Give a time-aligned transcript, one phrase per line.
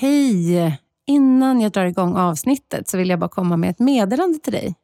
[0.00, 0.78] Hej!
[1.06, 4.74] Innan jag drar igång avsnittet så vill jag bara komma med ett meddelande till dig.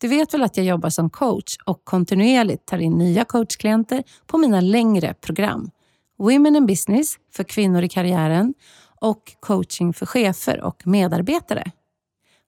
[0.00, 4.38] Du vet väl att jag jobbar som coach och kontinuerligt tar in nya coachklienter på
[4.38, 5.70] mina längre program.
[6.18, 8.54] Women in Business för kvinnor i karriären
[9.00, 11.70] och coaching för chefer och medarbetare.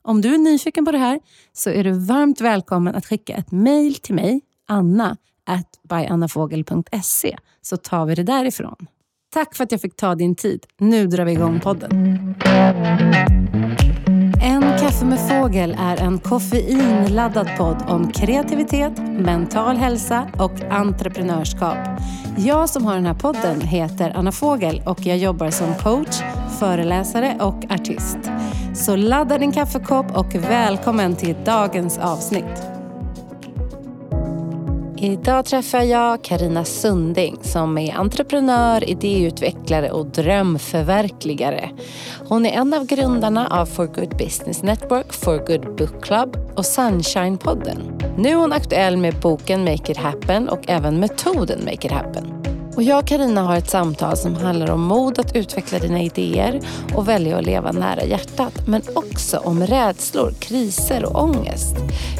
[0.02, 1.20] Om du är nyfiken på det här
[1.52, 5.16] så är du varmt välkommen att skicka ett mejl till mig, anna
[5.46, 8.86] at byannafogel.se, så tar vi det därifrån.
[9.32, 10.66] Tack för att jag fick ta din tid.
[10.78, 11.90] Nu drar vi igång podden.
[14.42, 21.78] En kaffe med fågel är en koffeinladdad podd om kreativitet, mental hälsa och entreprenörskap.
[22.36, 26.20] Jag som har den här podden heter Anna Fågel och jag jobbar som coach,
[26.58, 28.18] föreläsare och artist.
[28.74, 32.69] Så ladda din kaffekopp och välkommen till dagens avsnitt.
[35.02, 41.70] Idag träffar jag Karina Sunding som är entreprenör, idéutvecklare och drömförverkligare.
[42.28, 46.64] Hon är en av grundarna av For Good Business Network, For Good Book Club och
[46.64, 48.02] Sunshine-podden.
[48.18, 52.39] Nu är hon aktuell med boken Make It Happen och även metoden Make It Happen.
[52.74, 56.60] Och jag och Carina har ett samtal som handlar om mod att utveckla dina idéer
[56.94, 58.66] och välja att leva nära hjärtat.
[58.66, 61.76] Men också om rädslor, kriser och ångest.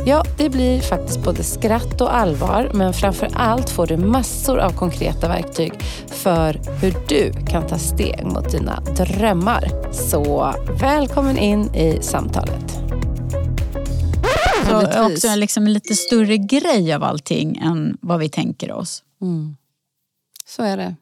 [0.06, 2.70] Ja, det blir faktiskt både skratt och allvar.
[2.74, 5.72] Men framför allt får du massor av konkreta verktyg
[6.06, 9.92] för hur du kan ta steg mot dina drömmar.
[9.92, 12.76] Så välkommen in i samtalet.
[14.68, 19.02] Så också liksom en lite större grej av allting än vad vi tänker oss.
[19.22, 19.56] Mm.
[20.56, 20.94] Så är det.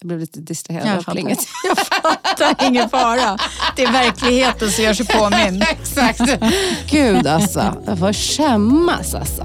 [0.00, 1.38] Jag blev lite distraherad jag av plinget.
[1.68, 3.38] Jag fattar, ingen fara.
[3.76, 5.62] Det är verkligheten som gör sig påminn.
[5.70, 6.20] Exakt.
[6.90, 9.44] Gud alltså, jag får skämmas alltså.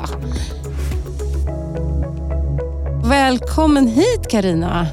[3.03, 4.87] Välkommen hit Karina.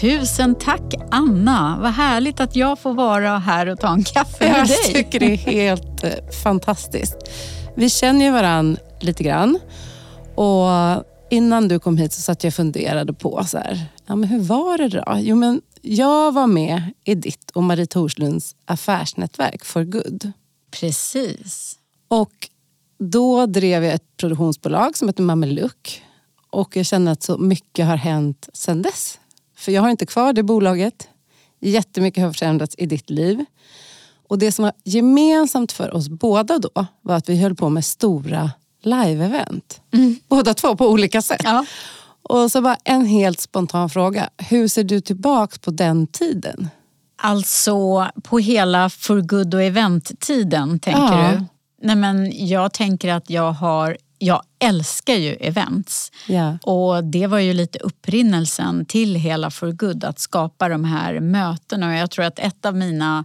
[0.00, 1.78] Tusen tack Anna.
[1.82, 4.76] Vad härligt att jag får vara här och ta en kaffe med jag dig.
[4.84, 6.10] Jag tycker det är helt eh,
[6.42, 7.16] fantastiskt.
[7.76, 9.58] Vi känner ju varandra lite grann.
[10.34, 10.68] Och
[11.30, 14.40] innan du kom hit så satt jag och funderade på så här, ja, men hur
[14.40, 15.04] var det då?
[15.18, 20.32] Jo, men jag var med i ditt och Marie Torslunds affärsnätverk For Good.
[20.70, 21.78] Precis.
[22.08, 22.48] Och
[22.98, 26.02] då drev jag ett produktionsbolag som heter Mameluck.
[26.50, 29.18] Och jag känner att så mycket har hänt sedan dess.
[29.56, 31.08] För jag har inte kvar det bolaget.
[31.60, 33.44] Jättemycket har förändrats i ditt liv.
[34.28, 37.84] Och det som var gemensamt för oss båda då var att vi höll på med
[37.84, 38.50] stora
[38.82, 39.80] live-event.
[39.92, 40.16] Mm.
[40.28, 41.40] Båda två på olika sätt.
[41.44, 41.64] Ja.
[42.22, 44.30] Och så bara en helt spontan fråga.
[44.38, 46.70] Hur ser du tillbaks på den tiden?
[47.22, 51.32] Alltså på hela for good och event-tiden tänker ja.
[51.32, 51.44] du?
[51.82, 56.12] Nej men jag tänker att jag har jag älskar ju events.
[56.28, 56.56] Yeah.
[56.62, 61.88] Och det var ju lite upprinnelsen till hela For Good, att skapa de här mötena.
[61.88, 63.24] Och jag tror att ett av mina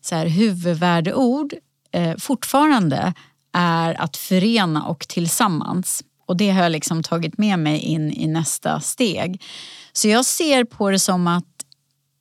[0.00, 1.54] så här, huvudvärdeord
[1.92, 3.14] eh, fortfarande
[3.54, 6.02] är att förena och tillsammans.
[6.26, 9.42] Och det har jag liksom tagit med mig in i nästa steg.
[9.92, 11.44] Så jag ser på det som att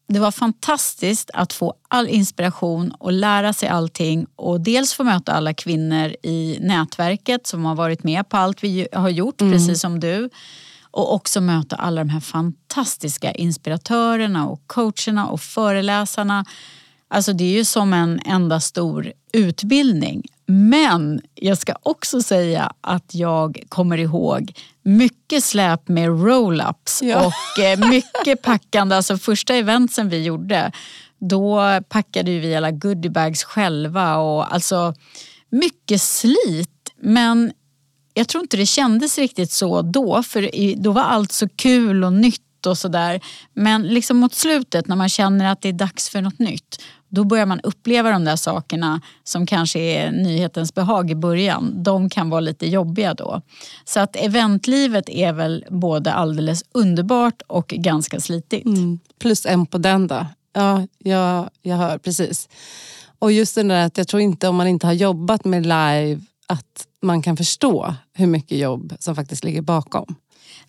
[0.08, 5.34] det var fantastiskt att få all inspiration och lära sig allting och dels få möta
[5.34, 9.54] alla kvinnor i nätverket som har varit med på allt vi har gjort, mm.
[9.54, 10.30] precis som du.
[10.92, 16.46] Och också möta alla de här fantastiska inspiratörerna och coacherna och föreläsarna.
[17.14, 20.24] Alltså det är ju som en enda stor utbildning.
[20.46, 24.54] Men jag ska också säga att jag kommer ihåg
[24.84, 27.26] mycket släp med roll-ups ja.
[27.26, 28.96] och eh, mycket packande.
[28.96, 30.72] Alltså första eventsen vi gjorde,
[31.20, 34.94] då packade vi alla goodiebags själva och alltså
[35.50, 36.90] mycket slit.
[37.02, 37.52] Men
[38.14, 42.14] jag tror inte det kändes riktigt så då, för då var allt så kul och
[42.14, 43.22] nytt och sådär.
[43.54, 46.82] Men liksom mot slutet när man känner att det är dags för något nytt,
[47.14, 51.84] då börjar man uppleva de där sakerna som kanske är nyhetens behag i början.
[51.84, 53.42] De kan vara lite jobbiga då.
[53.86, 58.66] Så att eventlivet är väl både alldeles underbart och ganska slitigt.
[58.66, 59.00] Mm.
[59.20, 60.26] Plus en på den då.
[60.54, 62.50] Ja, jag, jag hör precis.
[63.20, 66.22] Och just det där att jag tror inte om man inte har jobbat med live
[66.48, 70.16] att man kan förstå hur mycket jobb som faktiskt ligger bakom.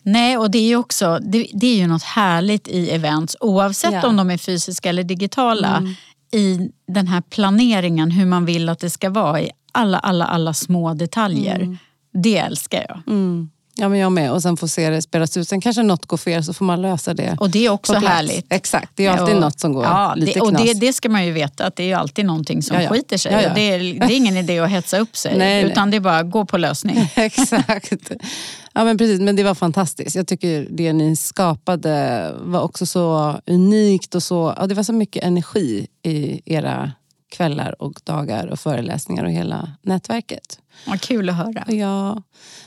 [0.01, 3.93] Nej, och det är ju också det, det är ju något härligt i events oavsett
[3.93, 4.07] ja.
[4.07, 5.77] om de är fysiska eller digitala.
[5.77, 5.95] Mm
[6.31, 10.53] i den här planeringen hur man vill att det ska vara i alla, alla, alla
[10.53, 11.59] små detaljer.
[11.59, 11.77] Mm.
[12.13, 13.13] Det älskar jag.
[13.13, 13.49] Mm.
[13.77, 14.31] Ja, men jag med.
[14.31, 15.47] Och sen få se det spelas ut.
[15.49, 18.45] Sen kanske något går fel så får man lösa det Och det är också härligt.
[18.53, 20.61] Exakt, det är alltid Och- något som går ja, lite det, Och knas.
[20.63, 22.89] det, det ska man ju veta att det är alltid någonting som Ja, ja.
[22.89, 23.31] skiter sig.
[23.43, 25.71] Ja, Det, är, det är ingen idé att hetsa upp sig Nej, nej.
[25.71, 27.09] utan det är bara att gå på lösning.
[27.15, 28.11] Exakt.
[28.73, 29.19] Ja, men precis.
[29.21, 30.15] Men det var fantastiskt.
[30.15, 34.93] Jag tycker det ni skapade var också så unikt och så, ja, det var så
[34.93, 36.91] mycket energi i era
[37.29, 40.59] kvällar och dagar och föreläsningar och hela nätverket.
[40.87, 41.65] Vad kul att höra.
[41.67, 42.21] Ja,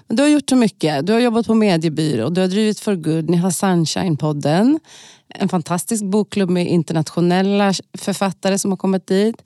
[0.06, 1.06] men du har gjort så mycket.
[1.06, 4.80] Du har jobbat på mediebyrå, du har drivit For Good, ni har Sunshine-podden.
[5.28, 9.42] En fantastisk bokklubb med internationella författare som har kommit dit.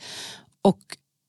[0.62, 0.78] Och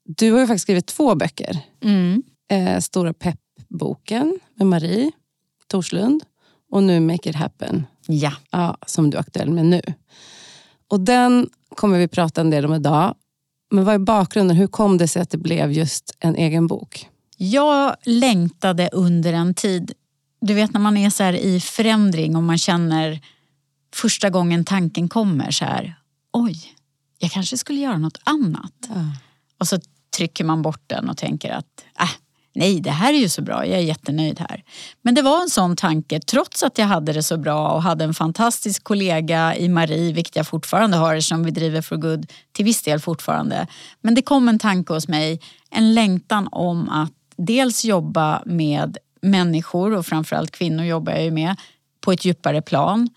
[0.06, 1.60] du har ju faktiskt skrivit två böcker.
[1.84, 2.24] Mm.
[2.52, 5.12] Eh, Stora peppboken med Marie
[5.68, 6.24] Torslund
[6.72, 8.34] och nu Make it happen, Ja.
[8.52, 9.82] ja, som du är aktuell med nu.
[10.88, 13.16] Och den kommer vi prata en del om idag.
[13.74, 14.58] Men vad är bakgrunden?
[14.58, 17.10] Hur kom det sig att det blev just en egen bok?
[17.38, 19.92] Jag längtade under en tid,
[20.42, 23.22] du vet när man är så här i förändring och man känner
[23.94, 25.96] första gången tanken kommer så här,
[26.34, 26.58] oj,
[27.18, 28.90] jag kanske skulle göra något annat.
[29.60, 29.80] Och så
[30.18, 32.10] trycker man bort den och tänker att äh,
[32.56, 34.64] nej, det här är ju så bra, jag är jättenöjd här.
[35.02, 38.04] Men det var en sån tanke, trots att jag hade det så bra och hade
[38.04, 42.66] en fantastisk kollega i Marie, vilket jag fortfarande har som vi driver For Good till
[42.66, 43.68] viss del fortfarande.
[44.02, 45.40] Men det kom en tanke hos mig,
[45.72, 51.56] en längtan om att dels jobba med människor och framförallt kvinnor jobbar jag ju med
[52.02, 53.10] på ett djupare plan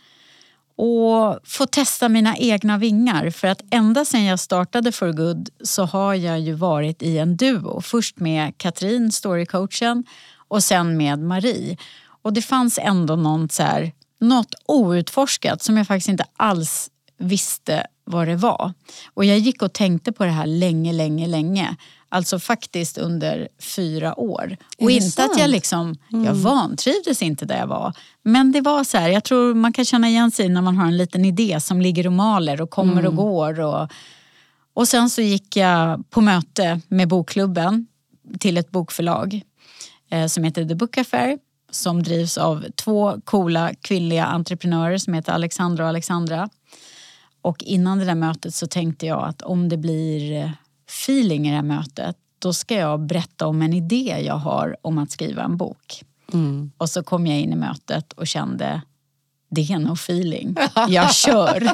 [0.77, 3.31] och få testa mina egna vingar.
[3.31, 7.37] För att ända sedan jag startade For Good så har jag ju varit i en
[7.37, 7.81] duo.
[7.81, 10.05] Först med Katrin, storycoachen,
[10.49, 11.77] och sen med Marie.
[12.23, 17.87] Och det fanns ändå något, så här, något outforskat som jag faktiskt inte alls visste
[18.05, 18.73] vad det var.
[19.15, 21.77] Och jag gick och tänkte på det här länge, länge, länge.
[22.09, 24.57] Alltså faktiskt under fyra år.
[24.79, 25.53] Och inte att jag sant?
[25.53, 27.93] liksom, jag vantrivdes inte där jag var.
[28.23, 30.87] Men det var så här, jag tror man kan känna igen sig när man har
[30.87, 33.61] en liten idé som ligger och maler och kommer och går.
[33.61, 33.91] Och,
[34.75, 37.87] och sen så gick jag på möte med bokklubben
[38.41, 39.41] till ett bokförlag
[40.11, 41.39] eh, som heter The Book Affair
[41.71, 46.49] som drivs av två coola kvinnliga entreprenörer som heter Alexandra och Alexandra.
[47.43, 50.53] Och innan det där mötet så tänkte jag att om det blir
[50.89, 54.99] feeling i det här mötet då ska jag berätta om en idé jag har om
[54.99, 56.03] att skriva en bok.
[56.33, 56.71] Mm.
[56.79, 58.83] Och så kom jag in i mötet och kände
[59.51, 60.57] det är nog feeling.
[60.89, 61.69] Jag kör.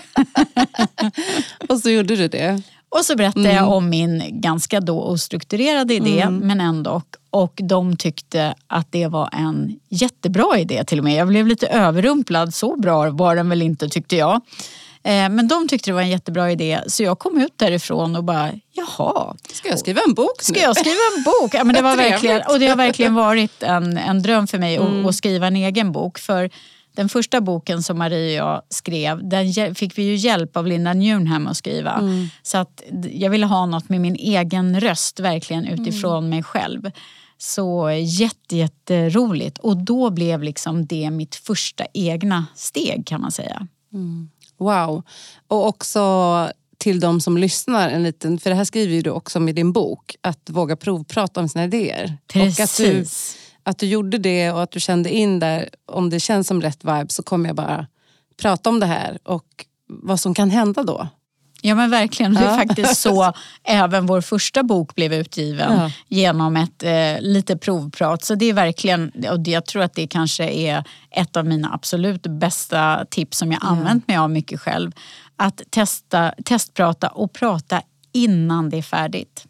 [1.69, 2.63] Och så gjorde du det.
[2.89, 7.03] Och så berättade jag om min ganska då ostrukturerade idé men ändå.
[7.31, 11.15] Och de tyckte att det var en jättebra idé till och med.
[11.15, 14.41] Jag blev lite överrumplad, så bra var den väl inte tyckte jag.
[15.05, 18.25] Eh, Men de tyckte det var en jättebra idé så jag kom ut därifrån och
[18.25, 20.61] bara, jaha, Ska jag skriva en bok Ska nu?
[20.61, 21.55] jag skriva en bok?
[21.55, 24.77] Ja, men det var verkligen, och det har verkligen varit en, en dröm för mig
[24.79, 26.19] att, att skriva en egen bok.
[26.19, 26.51] För
[26.97, 30.93] den första boken som Marie och jag skrev, den fick vi ju hjälp av Linda
[30.93, 32.01] Newnham att skriva.
[32.43, 32.83] Så att
[33.13, 36.91] jag ville ha något med min egen röst, verkligen utifrån mig själv.
[37.39, 39.59] Så jätte, jätteroligt.
[39.59, 43.67] Och då blev liksom det mitt första egna steg kan man säga.
[44.63, 45.03] Wow.
[45.49, 46.49] Och också
[46.79, 50.17] till de som lyssnar, en liten, för det här skriver du också med din bok,
[50.21, 52.17] att våga provprata om sina idéer.
[52.35, 53.37] Och att du, Precis.
[53.63, 56.85] att du gjorde det och att du kände in där, om det känns som rätt
[56.85, 57.87] vibe så kommer jag bara
[58.43, 61.09] prata om det här och vad som kan hända då.
[61.65, 62.35] Ja men verkligen.
[62.35, 62.57] Det är Ja.
[62.57, 63.33] faktiskt så
[63.65, 65.91] även vår första bok blev utgiven Ja.
[66.09, 68.25] genom ett eh, lite provprat.
[68.25, 72.23] Så det är verkligen, och jag tror att det kanske är ett av mina absolut
[72.27, 74.93] bästa tips som jag använt mig av mycket själv.
[75.37, 77.83] Att testa, testprata och prata
[78.13, 79.45] innan det är färdigt.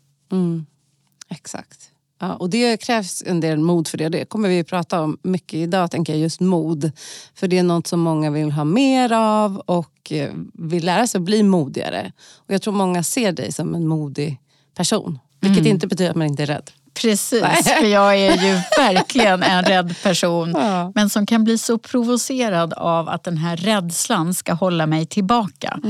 [1.28, 1.90] Exakt.
[2.22, 4.08] Ja, och det krävs en del mod för det.
[4.08, 6.92] Det kommer vi prata om mycket idag, tänker jag, just mod.
[7.34, 11.18] För det är något som många vill ha mer av och eh, vill lära sig
[11.18, 12.12] att bli modigare.
[12.36, 14.40] Och jag tror många ser dig som en modig
[14.76, 15.18] person.
[15.40, 16.70] Vilket inte betyder att man inte är rädd.
[16.94, 17.62] Precis, Nej.
[17.62, 20.52] för jag är ju verkligen en rädd person.
[20.54, 20.92] Ja.
[20.94, 25.80] Men som kan bli så provocerad av att den här rädslan ska hålla mig tillbaka.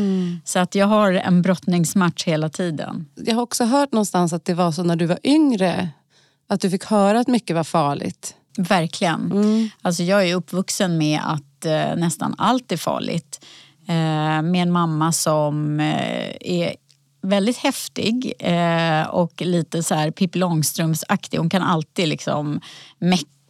[0.44, 3.06] Så att jag har en brottningsmatch hela tiden.
[3.14, 5.88] Jag har också hört någonstans att det var så när du var yngre.
[6.52, 8.34] Att du fick höra att mycket var farligt.
[8.58, 9.70] Verkligen.
[9.82, 13.44] Alltså jag är uppvuxen med att eh, nästan allt är farligt.
[13.88, 16.74] Eh, med en mamma som eh, är
[17.22, 21.38] väldigt häftig eh, och lite så här Pippi Långstrumps-aktig.
[21.38, 22.60] Hon kan alltid liksom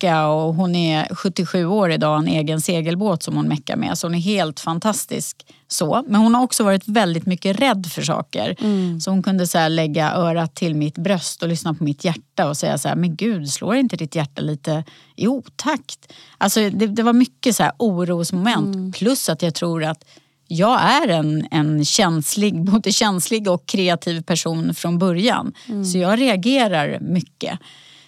[0.02, 3.76] mecka och hon är 77 år idag och har en egen segelbåt som hon meckar
[3.76, 3.98] med.
[3.98, 5.46] Så hon är helt fantastisk.
[5.68, 6.04] så.
[6.08, 8.56] Men hon har också varit väldigt mycket rädd för saker.
[8.60, 9.00] Mm.
[9.00, 12.56] Så hon kunde så lägga örat till mitt bröst och lyssna på mitt hjärta och
[12.56, 14.84] säga så här, men gud, slår inte ditt hjärta lite
[15.16, 16.12] i otakt?
[16.38, 18.74] Alltså det, det var mycket så här orosmoment.
[18.74, 18.92] Mm.
[18.92, 20.04] Plus att jag tror att
[20.48, 25.52] jag är en, en känslig, både känslig och kreativ person från början.
[25.68, 25.84] Mm.
[25.84, 27.58] Så jag reagerar mycket.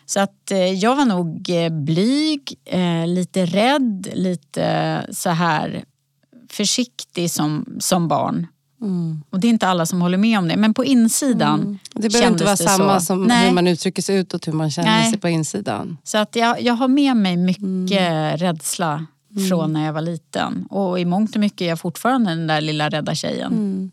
[0.06, 5.84] Så att eh, jag var nog eh, blyg, eh, lite rädd, lite så här
[6.50, 8.46] försiktig som, som barn.
[8.82, 9.23] Mm.
[9.30, 10.56] Och det är inte alla som håller med om det.
[10.56, 13.06] Men på insidan Det behöver inte vara samma så.
[13.06, 13.46] som Nej.
[13.49, 15.11] hur man uttrycker sig utåt, hur man känner Nej.
[15.11, 15.96] sig på insidan.
[16.04, 17.64] Så att jag, jag har med mig mycket
[18.00, 18.37] Mm.
[18.37, 19.06] rädsla
[19.49, 20.66] från när jag var liten.
[20.70, 23.90] Och i mångt och mycket är jag fortfarande den där lilla rädda tjejen.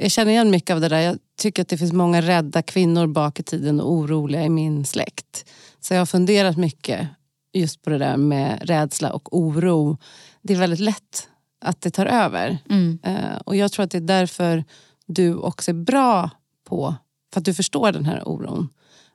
[0.00, 1.00] Jag känner igen mycket av det där.
[1.00, 4.84] Jag tycker att det finns många rädda kvinnor bak i tiden och oroliga i min
[4.84, 5.44] släkt.
[5.80, 7.08] Så jag har funderat mycket
[7.52, 9.98] just på det där med rädsla och oro.
[10.42, 11.28] Det är väldigt lätt
[11.64, 12.58] att det tar över.
[12.70, 12.98] Mm.
[13.02, 14.64] Eh, och jag tror att det är därför
[15.06, 16.30] du också är bra
[16.68, 16.94] på,
[17.32, 18.68] för att du förstår den här oron.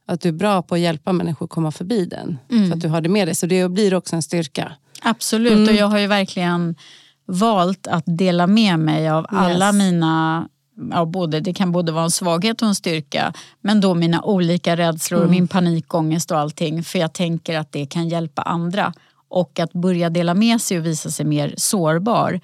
[0.05, 2.37] Att du är bra på att hjälpa människor att komma förbi den.
[2.51, 2.67] Mm.
[2.69, 3.35] För att du har det med dig.
[3.35, 4.71] Så det blir också en styrka.
[5.01, 5.67] Absolut, Mm.
[5.69, 6.75] och jag har ju verkligen
[7.25, 9.75] valt att dela med mig av alla Yes.
[9.75, 10.47] mina
[10.91, 13.33] Ja, både, det kan både vara en svaghet och en styrka.
[13.61, 16.83] Men då mina olika rädslor och min panikångest och allting.
[16.83, 18.93] För jag tänker att det kan hjälpa andra.
[19.27, 22.39] Och att börja dela med sig och visa sig mer sårbar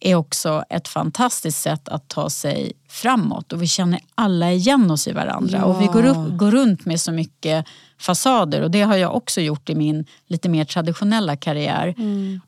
[0.00, 3.52] är också ett fantastiskt sätt att ta sig framåt.
[3.52, 5.58] Och vi känner alla igen oss i varandra.
[5.58, 5.64] Ja.
[5.64, 7.66] Och vi går, upp, går runt med så mycket
[7.98, 8.62] fasader.
[8.62, 11.94] Och det har jag också gjort i min lite mer traditionella karriär.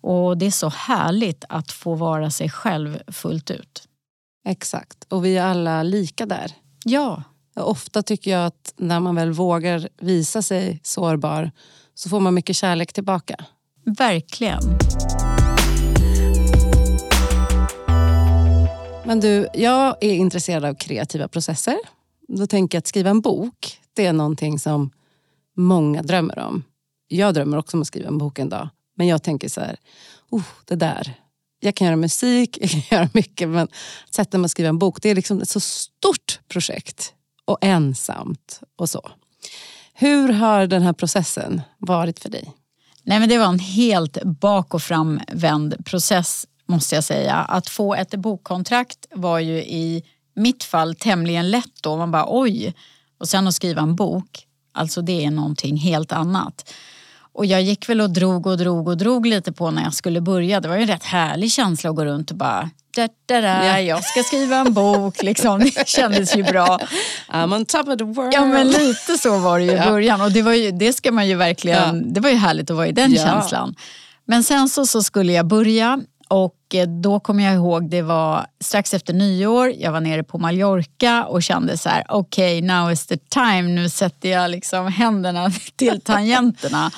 [0.01, 3.89] Och det är så härligt att få vara sig själv fullt ut.
[4.45, 5.05] Exakt.
[5.09, 6.53] Och vi är alla lika där.
[6.85, 7.23] Ja,
[7.55, 11.51] Ofta tycker jag att när man väl vågar visa sig sårbar
[11.95, 13.45] så får man mycket kärlek tillbaka.
[13.85, 14.63] verkligen.
[19.05, 21.79] Men du, jag är intresserad av kreativa processer.
[22.29, 24.91] Då tänker jag att skriva en bok, det är någonting som
[25.57, 26.65] många drömmer om.
[27.09, 28.69] Jag drömmer också om att skriva en bok en dag.
[28.97, 29.77] Men jag tänker så här,
[30.31, 31.22] oh, det där.
[31.64, 33.49] Jag kan göra musik, jag kan göra mycket.
[33.49, 37.14] Men att sätta mig skriva en bok, det är liksom ett så stort projekt.
[37.45, 39.11] Och ensamt och så.
[39.95, 42.52] Hur har den här processen varit för dig?
[43.02, 47.35] Nej, men det var en helt bak och framvänd process måste jag säga.
[47.35, 50.02] Att få ett bokkontrakt var ju i
[50.35, 51.97] mitt fall tämligen lätt då.
[51.97, 52.75] Man bara oj.
[53.19, 56.75] Och sen att skriva en bok, alltså det är någonting helt annat.
[57.35, 60.21] Och jag gick väl och drog och drog och drog lite på när jag skulle
[60.21, 60.61] börja.
[60.61, 63.67] Det var ju en rätt härlig känsla att gå runt och bara da, da, da,
[63.67, 63.81] Ja.
[63.81, 65.23] jag ska skriva en bok.
[65.23, 65.59] Liksom.
[65.61, 66.81] Det kändes ju bra.
[67.33, 68.35] I'm on top of the world.
[68.35, 69.91] Ja men lite så var det ju i Ja.
[69.91, 72.03] början och det, var ju, det ska man ju verkligen, Ja.
[72.07, 73.25] det var ju härligt att vara i den Ja.
[73.25, 73.75] känslan.
[74.25, 78.47] Men sen så, så skulle jag börja och eh, då kommer jag ihåg det var
[78.61, 83.07] strax efter nyår, jag var nere på Mallorca och kände så här okej now is
[83.07, 86.91] the time, nu sätter jag liksom händerna till tangenterna.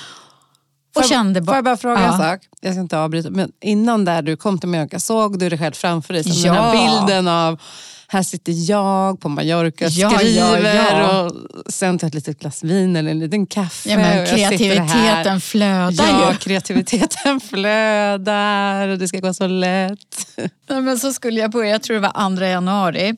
[0.97, 2.19] Och Får jag- kände Får bara, jag bara fråga en Ja.
[2.19, 2.41] sak?
[2.61, 3.31] Jag ska inte avbryta.
[3.31, 6.25] Men innan där du kom till Mallorca, såg du dig själv framför dig?
[6.25, 6.53] Som Ja.
[6.53, 7.61] den här bilden av,
[8.09, 11.21] här sitter jag på Mallorca och Ja, skriver ja, ja.
[11.23, 11.33] och
[11.73, 13.91] sen tar ett litet glas vin eller en liten kaffe.
[13.91, 16.37] ja, men kreativiteten flödar Ja, ju.
[16.39, 19.99] kreativiteten flödar och det ska gå så lätt.
[20.69, 23.15] Nej, men så skulle jag börja, jag tror det var andra januari.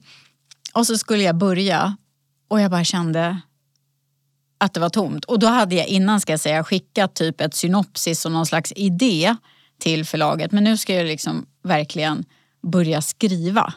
[0.74, 1.96] Och så skulle jag börja
[2.48, 3.40] och jag bara kände
[4.58, 5.24] att det var tomt.
[5.24, 8.72] Och då hade jag innan ska jag säga skickat typ ett synopsis och någon slags
[8.76, 9.36] idé
[9.78, 10.52] till förlaget.
[10.52, 12.24] Men nu ska jag liksom verkligen
[12.62, 13.74] börja skriva.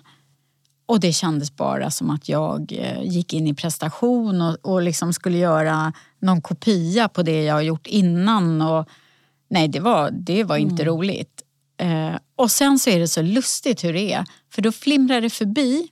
[0.86, 5.14] Och det kändes bara som att jag eh, gick in i prestation och, och liksom
[5.14, 8.62] skulle göra någon kopia på det jag har gjort innan.
[8.62, 8.90] Och,
[9.50, 11.42] nej, det var, det var inte roligt.
[11.78, 14.26] Eh, och sen så är det så lustigt hur det är.
[14.52, 15.88] För då flimrar det förbi,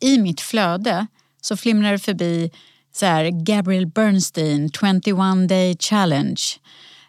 [0.00, 1.06] i mitt flöde,
[1.40, 2.50] så flimrar det förbi
[2.96, 6.42] så här, Gabriel Bernstein 21 day challenge.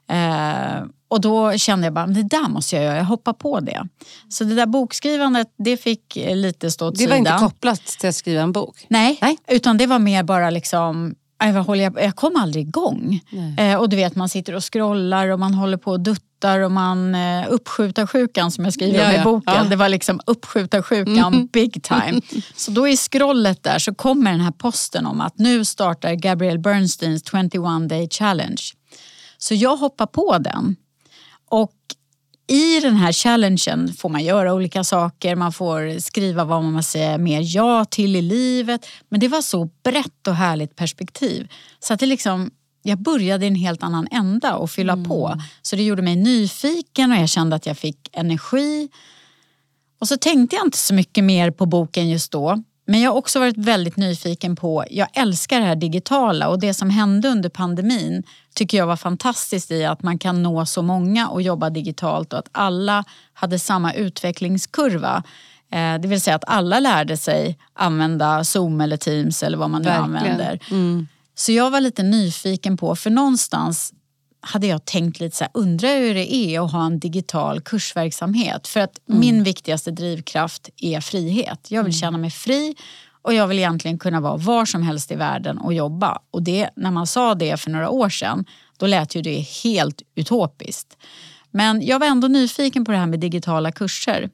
[0.09, 3.87] Eh, och då kände jag bara, det där måste jag göra, jag hoppar på det.
[4.29, 7.33] Så det där bokskrivandet, det fick eh, lite stå åt Det var sidan.
[7.33, 8.85] inte kopplat till att skriva en bok.
[8.89, 9.37] Nej, Nej.
[9.47, 13.21] utan det var mer bara liksom vad håller jag, jag kom aldrig igång.
[13.57, 16.71] Eh, och du vet man sitter och scrollar och man håller på och duttar och
[16.71, 19.53] man eh, uppskjuta sjukan som jag skriver Ja, om i boken.
[19.55, 19.63] Ja.
[19.63, 22.21] Det var liksom uppskjuta sjukan big time.
[22.55, 26.59] Så då i scrollet där så kommer den här posten om att nu startar Gabrielle
[26.59, 28.61] Bernsteins 21 day challenge.
[29.37, 30.75] Så jag hoppar på den.
[31.49, 31.73] Och
[32.47, 35.35] i den här challengen får man göra olika saker.
[35.35, 38.87] Man får skriva vad man säger mer ja till i livet.
[39.09, 41.51] Men det var så brett och härligt perspektiv.
[41.79, 42.51] Så att det liksom,
[42.83, 45.05] jag började i en helt annan ända och fylla mm.
[45.05, 45.41] på.
[45.61, 48.89] Så det gjorde mig nyfiken och jag kände att jag fick energi.
[49.99, 52.63] Och så tänkte jag inte så mycket mer på boken just då.
[52.89, 56.73] Men jag har också varit väldigt nyfiken på, jag älskar det här digitala och det
[56.73, 58.23] som hände under pandemin
[58.55, 62.39] tycker jag var fantastiskt i att man kan nå så många och jobba digitalt och
[62.39, 63.03] att alla
[63.33, 65.23] hade samma utvecklingskurva.
[65.71, 69.81] Eh, det vill säga att alla lärde sig använda Zoom eller Teams eller vad man
[69.81, 70.15] nu Verkligen.
[70.15, 70.59] använder.
[70.71, 71.07] Mm.
[71.35, 73.93] Så jag var lite nyfiken på, för någonstans
[74.47, 78.67] hade jag tänkt lite så här, undrar hur det är att ha en digital kursverksamhet.
[78.67, 79.19] För att mm.
[79.19, 81.71] min viktigaste drivkraft är frihet.
[81.71, 81.99] Jag vill mm.
[81.99, 82.75] känna mig fri
[83.21, 86.19] och jag vill egentligen kunna vara var som helst i världen och jobba.
[86.31, 88.45] Och det, när man sa det för några år sedan,
[88.77, 90.97] då lät ju det helt utopiskt.
[91.51, 94.29] Men jag var ändå nyfiken på det här med digitala kurser.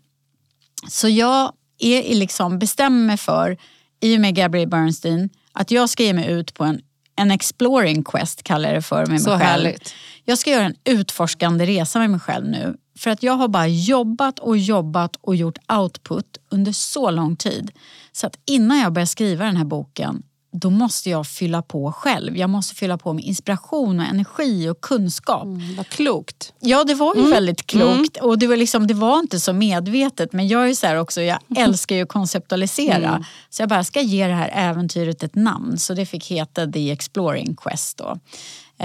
[0.89, 3.57] Så jag är liksom, bestämmer mig för,
[3.99, 6.81] i och med Gabrielle Bernstein, att jag ska ge mig ut på en
[7.15, 9.41] en exploring quest kallar jag det för med mig Så själv.
[9.41, 9.93] Härligt.
[10.25, 12.77] Jag ska göra en utforskande resa med mig själv nu.
[12.97, 17.71] För att jag har bara jobbat och jobbat och gjort output under så lång tid.
[18.11, 22.37] Så att innan jag börjar skriva den här boken då måste jag fylla på själv.
[22.37, 25.43] Jag måste fylla på med inspiration och energi och kunskap.
[25.43, 26.53] Mm, vad klokt.
[26.59, 27.31] Ja, det var ju mm.
[27.31, 28.17] väldigt klokt.
[28.17, 28.29] Mm.
[28.29, 30.33] Och det var, liksom, det var inte så medvetet.
[30.33, 33.09] Men jag är så också, jag älskar ju att konceptualisera.
[33.09, 33.23] Mm.
[33.49, 35.77] Så jag bara ska ge det här äventyret ett namn.
[35.77, 37.97] Så det fick heta The Exploring Quest.
[37.97, 38.17] Då.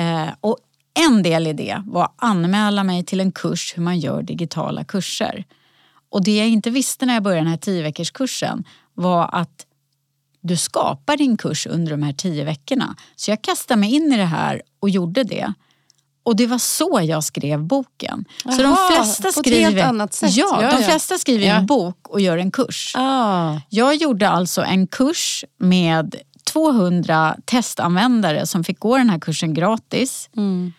[0.01, 0.59] Eh, och
[1.07, 4.85] en del i det var att anmäla mig till en kurs hur man gör digitala
[4.85, 5.45] kurser.
[6.11, 9.68] Och det jag inte visste när jag började den här tio kursen var att
[10.41, 12.97] du skapar din kurs under de här tio veckorna.
[13.17, 15.53] Så jag kastade mig in i det här och gjorde det.
[16.23, 18.25] Och det var så jag skrev boken.
[18.45, 19.79] Aha, så de flesta skriver,
[20.63, 21.55] ja, de flesta skriver ja.
[21.55, 22.93] en bok och gör en kurs.
[22.97, 23.61] Ah.
[23.69, 26.15] Jag gjorde alltså en kurs med
[26.53, 30.31] 200 testanvändare som fick gå den här kursen gratis.
[30.37, 30.73] Mm.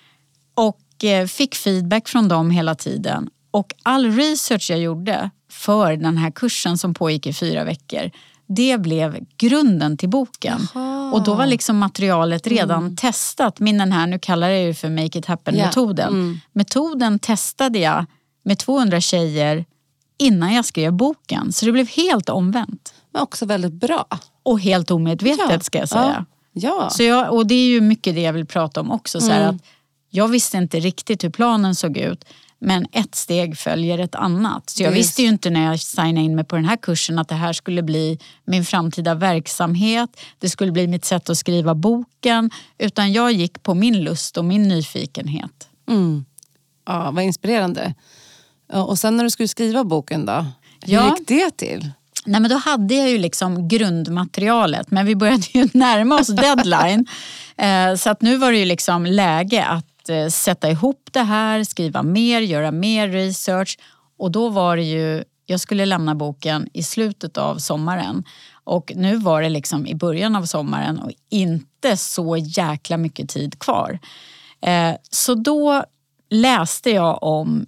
[0.53, 3.29] Och eh, fick feedback från dem hela tiden.
[3.51, 8.11] Och all research jag gjorde för den här kursen som pågick i fyra veckor
[8.49, 10.67] det blev grunden till boken.
[10.73, 11.11] Jaha.
[11.11, 12.95] Och då var liksom materialet redan mm.
[12.95, 13.59] testat.
[13.59, 16.13] Min den här, nu kallar jag det för Make it happen-metoden.
[16.13, 16.23] Yeah.
[16.23, 16.39] Mm.
[16.53, 18.05] Metoden testade jag
[18.43, 19.65] med 200 tjejer
[20.17, 21.51] innan jag skrev boken.
[21.51, 22.93] Så det blev helt omvänt.
[23.11, 24.05] Men också väldigt bra.
[24.43, 25.59] Och helt omedvetet ja.
[25.59, 26.25] ska jag säga.
[26.53, 26.69] Ja.
[26.79, 26.89] ja.
[26.89, 29.21] Så jag, och det är ju mycket det jag vill prata om också.
[29.21, 29.49] Så mm.
[29.49, 29.61] att
[30.09, 32.25] jag visste inte riktigt hur planen såg ut.
[32.59, 34.69] Men ett steg följer ett annat.
[34.69, 37.29] Så jag visste ju inte när jag signade in mig på den här kursen att
[37.29, 40.09] det här skulle bli min framtida verksamhet.
[40.39, 42.49] Det skulle bli mitt sätt att skriva boken.
[42.77, 45.69] Utan jag gick på min lust och min nyfikenhet.
[45.89, 46.25] Mm.
[46.87, 47.93] Ja, vad inspirerande.
[48.73, 50.45] Och sen när du skulle skriva boken då?
[50.81, 51.15] Hur ja.
[51.17, 51.91] gick det till?
[52.25, 57.05] Nej, men då hade jag ju liksom grundmaterialet men vi började ju närma oss deadline.
[57.59, 61.63] Eh, så att nu var det ju liksom läge att Eh, sätta ihop det här,
[61.63, 63.77] skriva mer, göra mer research.
[64.17, 68.23] Och då var det ju, jag skulle lämna boken i slutet av sommaren.
[68.63, 73.59] Och nu var det liksom i början av sommaren och inte så jäkla mycket tid
[73.59, 73.99] kvar.
[74.61, 75.83] Eh, så då
[76.29, 77.65] läste jag om,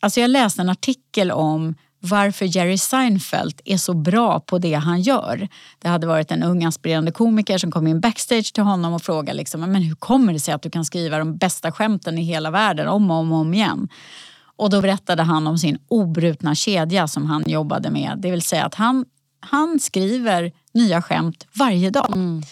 [0.00, 5.00] alltså jag läste en artikel om varför Jerry Seinfeld är så bra på det han
[5.00, 5.48] gör.
[5.78, 9.36] Det hade varit en ung aspirerande komiker som kom in backstage till honom och frågade
[9.36, 12.50] liksom, men hur kommer det sig att du kan skriva de bästa skämten i hela
[12.50, 13.88] världen om och om, och om igen.
[14.56, 18.18] Och då berättade han om sin obrutna kedja som han jobbade med.
[18.18, 19.04] Det vill säga att han,
[19.40, 22.16] han skriver nya skämt varje dag.
[22.16, 22.42] Mm.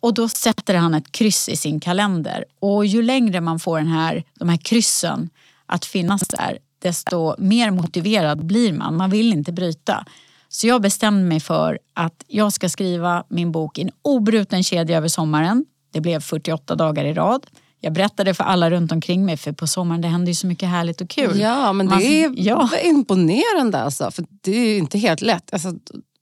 [0.00, 2.44] Och då sätter han ett kryss i sin kalender.
[2.60, 5.30] Och ju längre man får den här, de här kryssen
[5.66, 8.96] att finnas där desto mer motiverad blir man.
[8.96, 10.04] Man vill inte bryta.
[10.48, 14.96] Så jag bestämde mig för att jag ska skriva min bok i en obruten kedja
[14.96, 15.64] över sommaren.
[15.92, 17.46] Det blev 48 dagar i rad.
[17.80, 20.68] Jag berättade för alla runt omkring mig för på sommaren det händer ju så mycket
[20.68, 21.40] härligt och kul.
[21.40, 22.70] Ja men det är ja.
[22.82, 24.10] imponerande alltså.
[24.10, 25.52] För det är inte helt lätt.
[25.52, 25.72] Alltså,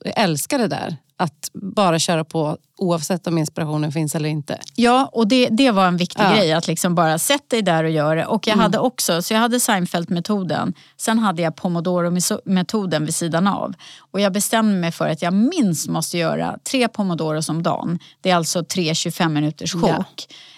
[0.05, 4.59] jag älskar det där att bara köra på oavsett om inspirationen finns eller inte.
[4.75, 6.35] Ja, och det, det var en viktig ja.
[6.35, 8.27] grej att liksom bara sätta dig där och göra det.
[8.27, 8.63] Och jag mm.
[8.63, 13.75] hade också, så jag hade Seinfeld-metoden, sen hade jag Pomodoro-metoden vid sidan av.
[13.99, 17.99] Och jag bestämde mig för att jag minst måste göra tre Pomodoros om dagen.
[18.21, 19.83] Det är alltså tre 25 minuters sjok.
[19.89, 20.05] Ja.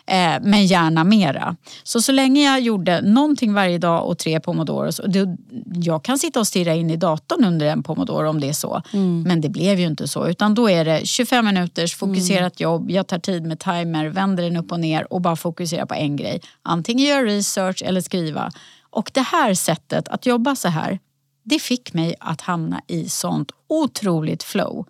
[0.07, 1.57] Eh, men gärna mera.
[1.83, 4.99] Så så länge jag gjorde någonting varje dag och tre pomodoros.
[4.99, 5.37] Och det,
[5.75, 8.83] jag kan sitta och stirra in i datorn under en pomodoro om det är så.
[8.93, 9.23] Mm.
[9.23, 10.29] Men det blev ju inte så.
[10.29, 12.71] Utan då är det 25 minuters fokuserat mm.
[12.71, 12.91] jobb.
[12.91, 16.17] Jag tar tid med timer, vänder den upp och ner och bara fokuserar på en
[16.17, 16.41] grej.
[16.63, 18.51] Antingen göra research eller skriva.
[18.91, 20.99] Och det här sättet att jobba så här,
[21.45, 24.87] det fick mig att hamna i sånt otroligt flow.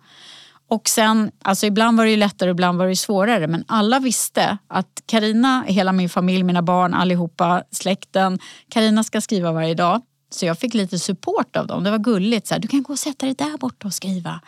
[0.67, 3.47] Och sen, alltså ibland var det ju lättare, ibland var det svårare.
[3.47, 8.39] Men alla visste att Karina, hela min familj, mina barn, allihopa, släkten.
[8.69, 10.01] Karina ska skriva varje dag.
[10.29, 11.83] Så jag fick lite support av dem.
[11.83, 12.47] Det var gulligt.
[12.47, 14.41] Så här, du kan gå och sätta dig där borta och skriva.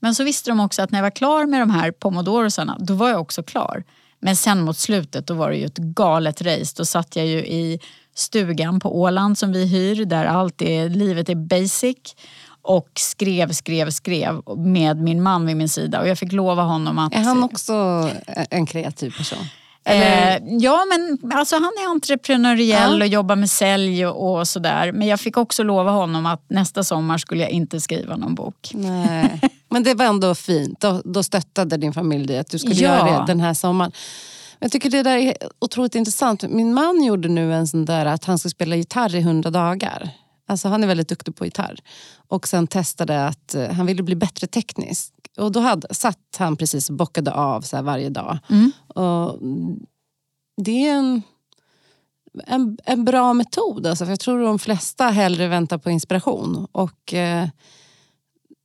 [0.00, 2.94] Men så visste de också att när jag var klar med de här pomodorosarna, då
[2.94, 3.84] var jag också klar.
[4.20, 6.74] Men sen mot slutet då var det ju ett galet race.
[6.76, 7.80] Då satt jag ju i
[8.14, 11.96] stugan på Åland som vi hyr där allt är, livet är basic
[12.62, 16.98] och skrev, skrev, skrev med min man vid min sida och jag fick lova honom
[16.98, 17.14] att...
[17.14, 17.74] Är han också
[18.50, 19.44] en kreativ person?
[19.90, 23.04] Eh, ja, men alltså, han är entreprenöriell ja.
[23.04, 24.92] och jobbar med sälj och, och, sådär.
[24.92, 28.70] Men jag fick också lova honom att nästa sommar skulle jag inte skriva någon bok.
[28.74, 29.40] Nej.
[29.68, 30.80] Men det var ändå fint.
[30.80, 32.96] Då, då stöttade din familj dig att du skulle ja.
[32.96, 33.92] göra det den här sommaren.
[34.58, 36.42] Jag tycker det där är otroligt intressant.
[36.42, 40.10] Min man gjorde nu en sån där att han ska spela gitarr i hundra dagar.
[40.48, 41.78] Alltså han är väldigt duktig på gitarr.
[42.28, 45.12] Och sen testade att uh, han ville bli bättre teknisk.
[45.40, 48.38] Och då hade, satt han precis och bockade av så varje dag.
[48.50, 48.72] Mm.
[48.86, 49.38] Och
[50.62, 51.22] det är en,
[52.46, 53.86] en, en bra metod.
[53.86, 56.66] Alltså, för jag tror de flesta hellre väntar på inspiration.
[56.72, 57.48] Och uh,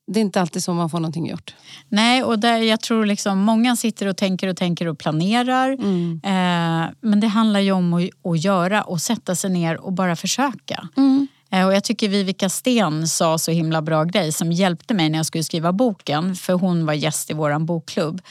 [0.08, 1.56] det är inte alltid så man får någonting gjort.
[1.90, 5.70] Nej, och där jag tror liksom många sitter och tänker och tänker och planerar.
[5.72, 6.22] Mm.
[6.24, 10.16] Eh, men det handlar ju om att, att, göra och sätta sig ner och bara
[10.16, 10.88] försöka.
[10.98, 11.28] Mm.
[11.56, 15.20] Eh, och jag tycker Vivica Sten sa så himla bra grej som hjälpte mig när
[15.20, 16.36] jag skulle skriva boken.
[16.36, 18.22] För hon var gäst i vår bokklubb.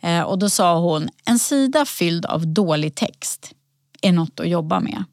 [0.00, 3.52] Eh, och då sa hon, en sida fylld av dålig text
[4.02, 5.04] är något att jobba med.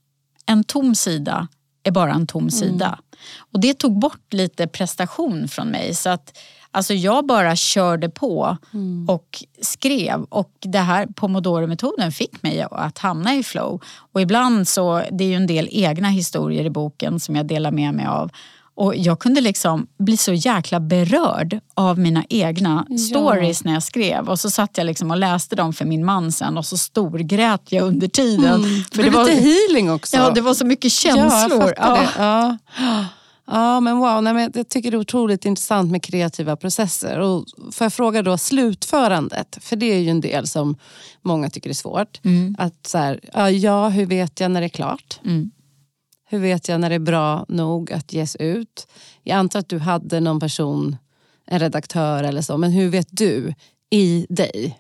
[0.46, 1.48] En tom sida
[1.84, 2.86] är bara en tom sida.
[2.86, 3.00] Mm.
[3.38, 5.96] Och det tog bort lite prestation från mig.
[5.96, 6.38] Så att
[6.76, 9.10] Alltså jag bara körde på mm.
[9.10, 13.82] och skrev och det här pomodoro-metoden fick mig att hamna i flow.
[14.14, 17.72] Och ibland så, det är ju en del egna historier i boken som jag delar
[17.72, 18.32] med mig av.
[18.76, 22.98] Och jag kunde liksom bli så jäkla berörd av mina egna ja.
[22.98, 24.30] stories när jag skrev.
[24.30, 27.72] Och så satt jag liksom och läste dem för min man sen och så storgrät
[27.72, 28.64] jag under tiden.
[28.64, 28.84] Mm.
[28.92, 30.16] För det, det var lite healing också.
[30.18, 31.74] Ja, det var så mycket känslor.
[31.78, 32.58] Ja, ja.
[32.78, 33.06] Ja,
[33.82, 34.24] men wow.
[34.24, 37.20] Nej, men jag tycker det är otroligt intressant med kreativa processer.
[37.20, 40.78] Och får jag fråga då, slutförandet, för det är ju en del som
[41.22, 42.26] många tycker är svårt.
[42.26, 42.56] Mm.
[42.60, 43.20] Att så här,
[43.52, 45.20] ja, hur vet jag när det är klart?
[45.26, 45.52] Mm.
[46.30, 48.88] Hur vet jag när det är bra nog att ges ut?
[49.24, 50.98] Jag antar att du hade någon person,
[51.48, 53.54] en redaktör eller så, men hur vet du
[53.90, 54.80] i dig?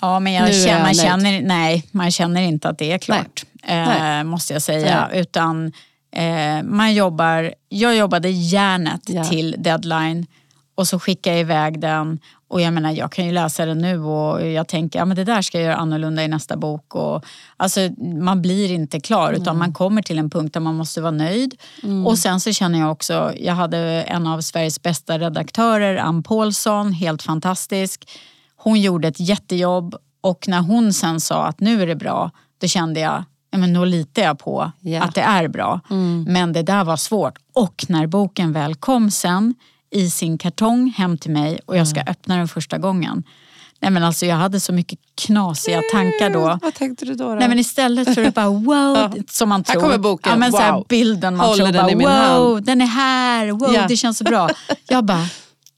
[0.00, 4.24] Ja, men jag känner, man, känner, nej, man känner inte att det är klart, eh,
[4.24, 5.08] måste jag säga.
[5.10, 5.20] Nej.
[5.20, 5.72] Utan
[6.12, 9.24] Eh, man jobbar, jag jobbade järnet ja.
[9.24, 10.26] till deadline
[10.74, 12.18] och så skickar jag iväg den.
[12.48, 15.42] Och jag menar, jag kan ju läsa den nu och jag tänker ja, det där
[15.42, 16.94] ska jag göra annorlunda i nästa bok.
[16.94, 17.24] Och,
[17.56, 17.80] alltså,
[18.22, 19.58] man blir inte klar utan mm.
[19.58, 21.54] man kommer till en punkt där man måste vara nöjd.
[21.82, 22.06] Mm.
[22.06, 26.92] Och sen så känner jag också, jag hade en av Sveriges bästa redaktörer, Ann Paulsson,
[26.92, 28.10] helt fantastisk.
[28.56, 32.66] Hon gjorde ett jättejobb och när hon sen sa att nu är det bra, då
[32.66, 33.24] kände jag ja,
[33.58, 35.08] men då litar jag på yeah.
[35.08, 35.80] att det är bra.
[35.90, 36.24] Mm.
[36.28, 37.38] Men det där var svårt.
[37.52, 39.54] Och när boken väl kom sen
[39.90, 42.10] i sin kartong hem till mig och jag ska mm.
[42.10, 43.24] öppna den första gången.
[43.82, 46.58] Nej, men alltså, jag hade så mycket knasiga tankar då.
[46.62, 47.28] Vad tänkte du då?
[47.28, 47.34] då?
[47.34, 49.74] Nej, men istället för att bara wow, som man tror.
[49.74, 50.32] Här kommer boken.
[50.32, 50.58] Ja, men, wow.
[50.58, 52.66] så här, bilden man Håller tror den bara, wow, hand.
[52.66, 53.86] den är här, wow, ja.
[53.88, 54.50] det känns så bra.
[54.88, 55.26] Jag bara,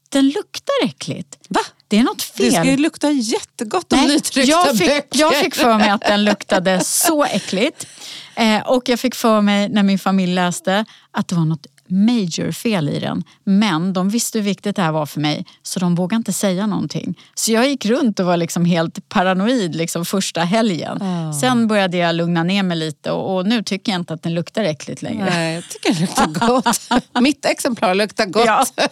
[0.09, 1.37] den luktar äckligt.
[1.49, 1.61] Va?
[1.93, 2.45] Det är något fel.
[2.45, 5.19] Det ska ju lukta jättegott om Nej, nytryckta jag fick, böcker.
[5.19, 7.87] Jag fick för mig att den luktade så äckligt.
[8.35, 12.51] Eh, och jag fick för mig när min familj läste att det var något major
[12.51, 13.23] fel i den.
[13.43, 16.67] Men de visste hur viktigt det här var för mig så de vågade inte säga
[16.67, 17.19] någonting.
[17.35, 20.97] Så jag gick runt och var liksom helt paranoid liksom första helgen.
[20.97, 21.31] Oh.
[21.31, 24.33] Sen började jag lugna ner mig lite och, och, nu tycker jag inte att den
[24.33, 25.25] luktar äckligt längre.
[25.25, 27.21] Nej, jag tycker den luktar gott.
[27.21, 28.45] Mitt exemplar luktar gott.
[28.45, 28.65] Ja.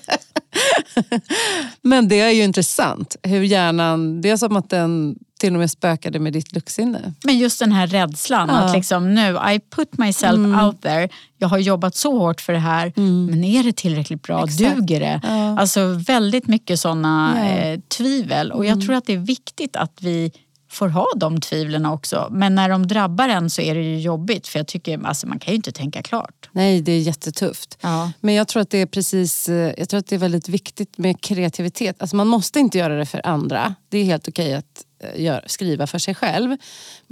[1.81, 5.71] Men det är ju intressant hur hjärnan, det är som att den till och med
[5.71, 7.13] spökade med ditt luktsinne.
[7.23, 8.55] Men just den här rädslan ja.
[8.55, 10.65] att liksom nu, I put myself mm.
[10.65, 11.09] out there.
[11.37, 13.25] Jag har jobbat så hårt för det här, mm.
[13.25, 14.45] men är det tillräckligt bra?
[14.45, 14.75] Exakt.
[14.75, 15.19] Duger det?
[15.23, 15.59] Ja.
[15.59, 17.45] Alltså väldigt mycket sådana ja.
[17.45, 18.85] eh, tvivel och jag mm.
[18.85, 20.31] tror att det är viktigt att vi
[20.71, 22.27] får ha de tvivlen också.
[22.31, 25.39] Men när de drabbar en så är det ju jobbigt för jag tycker alltså man
[25.39, 26.49] kan ju inte tänka klart.
[26.51, 27.77] Nej, det är jättetufft.
[27.81, 28.11] Ja.
[28.19, 30.97] Men jag tror att det är precis, eh, jag tror att det är väldigt viktigt
[30.97, 32.01] med kreativitet.
[32.01, 33.75] Alltså man måste inte göra det för andra.
[33.89, 34.85] Det är helt okej att
[35.15, 36.49] gör, skriva för sig själv.
[36.49, 36.57] Men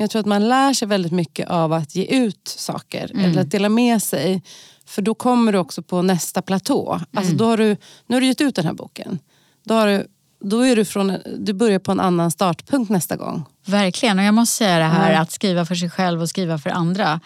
[0.04, 3.26] jag tror att man lär sig väldigt mycket av att ge ut saker mm.
[3.26, 4.44] eller att dela med sig.
[4.86, 7.02] För då kommer du också på nästa platå.
[7.14, 7.38] Alltså mm.
[7.38, 9.20] då har du, nu har du gett ut den här boken.
[9.64, 10.08] Då har du
[10.42, 13.46] då är du, från, du börjar på en annan startpunkt nästa gång.
[13.66, 15.22] Verkligen, och jag måste säga det här mm.
[15.22, 17.20] att skriva för sig själv och skriva för andra.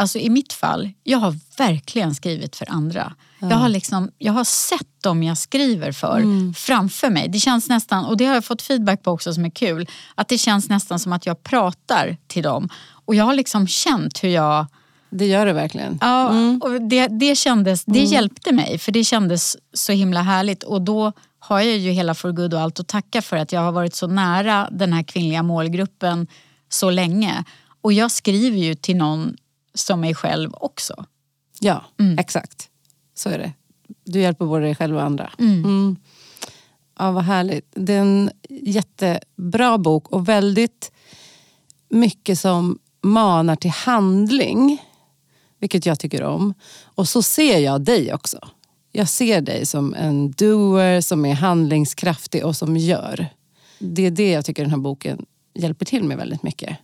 [0.00, 3.12] Alltså i mitt fall, jag har verkligen skrivit för andra.
[3.40, 6.54] Jag, har liksom, jag har sett dem jag skriver för Mm.
[6.54, 7.28] framför mig.
[7.28, 10.28] Det känns nästan, och det har jag fått feedback på också som är kul, att
[10.28, 12.68] det känns nästan som att jag pratar till dem.
[13.04, 14.66] Och jag har liksom känt hur jag
[15.10, 15.98] Det gör det verkligen.
[16.00, 16.60] Ja, Mm.
[16.62, 20.62] och det, det, kändes, det hjälpte mig för det kändes så himla härligt.
[20.62, 23.60] Och då har jag ju hela For Good och allt att tacka för att jag
[23.60, 26.26] har varit så nära den här kvinnliga målgruppen
[26.68, 27.44] så länge.
[27.82, 29.36] Och jag skriver ju till någon
[29.74, 31.04] som mig själv också.
[31.60, 32.18] Ja, Mm.
[32.18, 32.68] exakt.
[33.14, 33.52] Så är det.
[34.04, 35.30] Du hjälper både dig själv och andra.
[35.38, 35.96] Mm.
[36.98, 37.66] Ja, vad härligt.
[37.74, 40.92] Det är en jättebra bok och väldigt
[41.88, 44.82] mycket som manar till handling.
[45.58, 46.54] Vilket jag tycker om.
[46.84, 48.48] Och så ser jag dig också.
[48.92, 53.26] Jag ser dig som en doer som är handlingskraftig och som gör.
[53.78, 56.76] Det är det jag tycker den här boken hjälper till med väldigt mycket.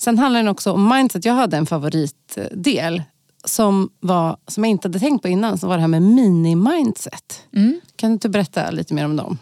[0.00, 1.24] Sen handlar den också om mindset.
[1.24, 3.02] Jag hade en favoritdel
[3.44, 5.58] som, var, som jag inte hade tänkt på innan.
[5.58, 7.42] Som var det här med mini-mindset.
[7.96, 9.38] Kan du inte berätta lite mer om dem?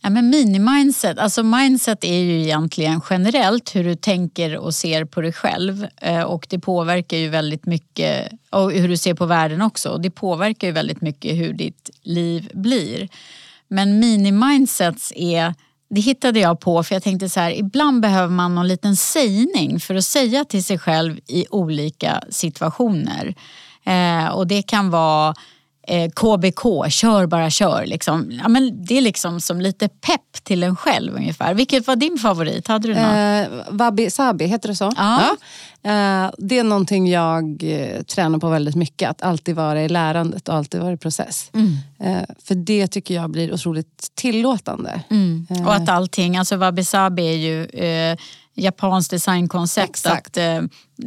[0.00, 5.20] Ja, men mini-mindset, alltså mindset är ju egentligen generellt hur du tänker och ser på
[5.20, 5.86] dig själv.
[5.96, 9.88] Eh, Och det påverkar ju väldigt mycket, och hur du ser på världen också.
[9.88, 13.08] Och det påverkar ju väldigt mycket hur ditt liv blir.
[13.68, 15.54] Men mini-mindsets är,
[15.94, 19.80] det hittade jag på för jag tänkte så här, ibland behöver man någon liten sägning
[19.80, 23.34] för att säga till sig själv i olika situationer.
[23.84, 25.34] Eh, och det kan vara
[25.86, 27.86] eh, KBK, kör bara kör.
[27.86, 28.32] Liksom.
[28.42, 31.54] Ja, men det är liksom som lite pepp till en själv ungefär.
[31.54, 32.68] Vilket var din favorit?
[32.68, 33.16] Hade du någon?
[33.16, 34.92] Eh, wabi sabi, heter det så?
[34.96, 35.36] Ja.
[35.82, 39.10] Eh, det är någonting jag eh, tränar på väldigt mycket.
[39.10, 41.50] Att alltid vara i lärandet och alltid vara i process.
[41.54, 41.76] Mm.
[42.00, 45.00] Eh, för det tycker jag blir otroligt tillåtande.
[45.10, 45.46] Mm.
[45.50, 48.16] Eh, Och att allting, alltså wabi-sabi är ju eh,
[48.54, 49.90] japanskt designkoncept.
[49.90, 50.38] Exakt.
[50.38, 50.62] Att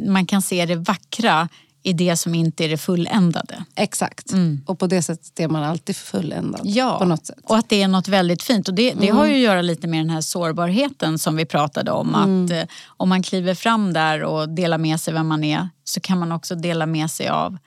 [0.06, 1.48] man kan se det vackra
[1.82, 3.64] i det som inte är det fulländade.
[3.74, 4.32] Exakt.
[4.32, 4.60] Mm.
[4.66, 6.60] Och på det sättet är man alltid fulländad.
[6.64, 7.38] Ja, På något sätt.
[7.44, 8.68] och att det är något väldigt fint.
[8.68, 11.90] Och det, det har ju att göra lite med den här sårbarheten som vi pratade
[11.90, 12.14] om.
[12.14, 16.00] Att eh, om man kliver fram där och delar med sig vem man är så
[16.00, 17.58] kan man också dela med sig av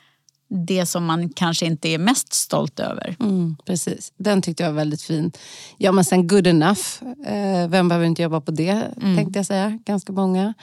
[0.67, 3.15] det som man kanske inte är mest stolt över.
[3.19, 4.13] Mm, precis.
[4.17, 5.31] Den tyckte jag var väldigt fin.
[5.77, 6.81] Ja, men sen good enough.
[7.27, 9.17] Eh, vem behöver inte jobba på det, Mm.
[9.17, 9.79] tänkte jag säga.
[9.85, 10.53] Ganska många.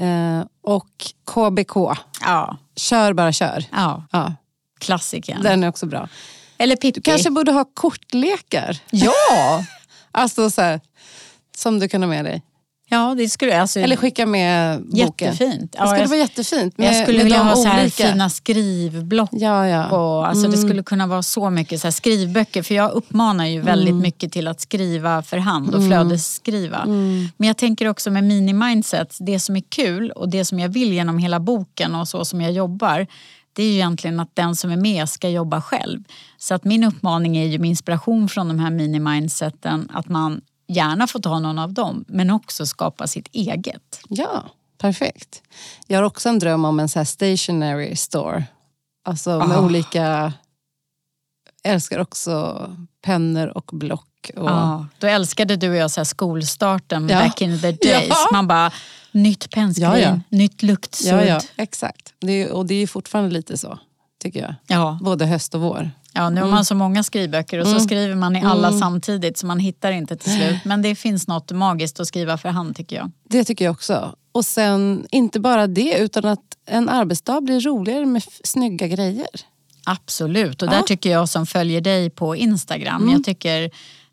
[0.00, 0.88] Eh, och
[1.26, 1.76] KBK.
[2.20, 3.64] Ja, Kör bara kör.
[3.72, 4.34] ja Ja,
[4.80, 5.42] klassikern.
[5.42, 6.08] den är också bra.
[6.58, 7.00] Eller Pippi.
[7.00, 8.78] kanske borde ha kortlekar.
[8.90, 9.64] Ja!
[10.12, 10.80] Alltså så här,
[11.56, 12.42] som du kan ha med dig.
[12.90, 14.98] Ja, det skulle alltså, Eller skicka med boken.
[15.28, 15.72] jättefint.
[15.72, 16.78] Det Ja, skulle jag, vara jättefint.
[16.78, 18.06] Med, jag skulle vilja ha så här olika.
[18.06, 19.88] fina skrivblock Ja, ja.
[19.98, 22.62] Och, alltså Det skulle kunna vara så mycket så här skrivböcker.
[22.62, 26.84] För jag uppmanar ju väldigt mycket till att skriva för hand och flödesskriva.
[27.36, 30.92] Men jag tänker också med mini-mindsets, det som är kul och det som jag vill
[30.92, 33.06] genom hela boken och så som jag jobbar.
[33.52, 36.02] Det är ju egentligen att den som är med ska jobba själv.
[36.38, 41.06] Så att min uppmaning är ju med inspiration från de här mini-mindseten att man gärna
[41.06, 44.00] får ta någon av dem men också skapa sitt eget.
[44.08, 44.44] ja,
[44.78, 45.42] perfekt.
[45.86, 48.44] Jag har också en dröm om en så stationary store.
[49.04, 49.64] Alltså med Ah.
[49.64, 50.32] olika...
[51.62, 52.66] Jag älskar också
[53.02, 54.30] pennor och block.
[54.36, 57.18] Och, Ja, då älskade du och jag så skolstarten Ja.
[57.20, 58.08] back in the days.
[58.08, 58.28] Ja.
[58.32, 58.72] Man bara,
[59.12, 61.26] nytt pennskrin, Ja, nytt luktsudd.
[61.26, 62.14] ja, exakt.
[62.20, 63.78] Det är, och det är fortfarande lite så,
[64.22, 64.54] tycker jag.
[64.66, 64.98] Ja.
[65.02, 65.90] Både höst och vår.
[66.12, 69.46] Ja, nu har man så många skrivböcker och så skriver man i alla samtidigt så
[69.46, 70.56] man hittar inte till slut.
[70.64, 73.10] Men det finns något magiskt att skriva för hand tycker jag.
[73.28, 74.14] Det tycker jag också.
[74.32, 79.26] Och sen, inte bara det, utan att en arbetsdag blir roligare med snygga grejer.
[79.84, 80.72] Absolut, och Ja.
[80.72, 83.70] där tycker jag som följer dig på Instagram, jag tycker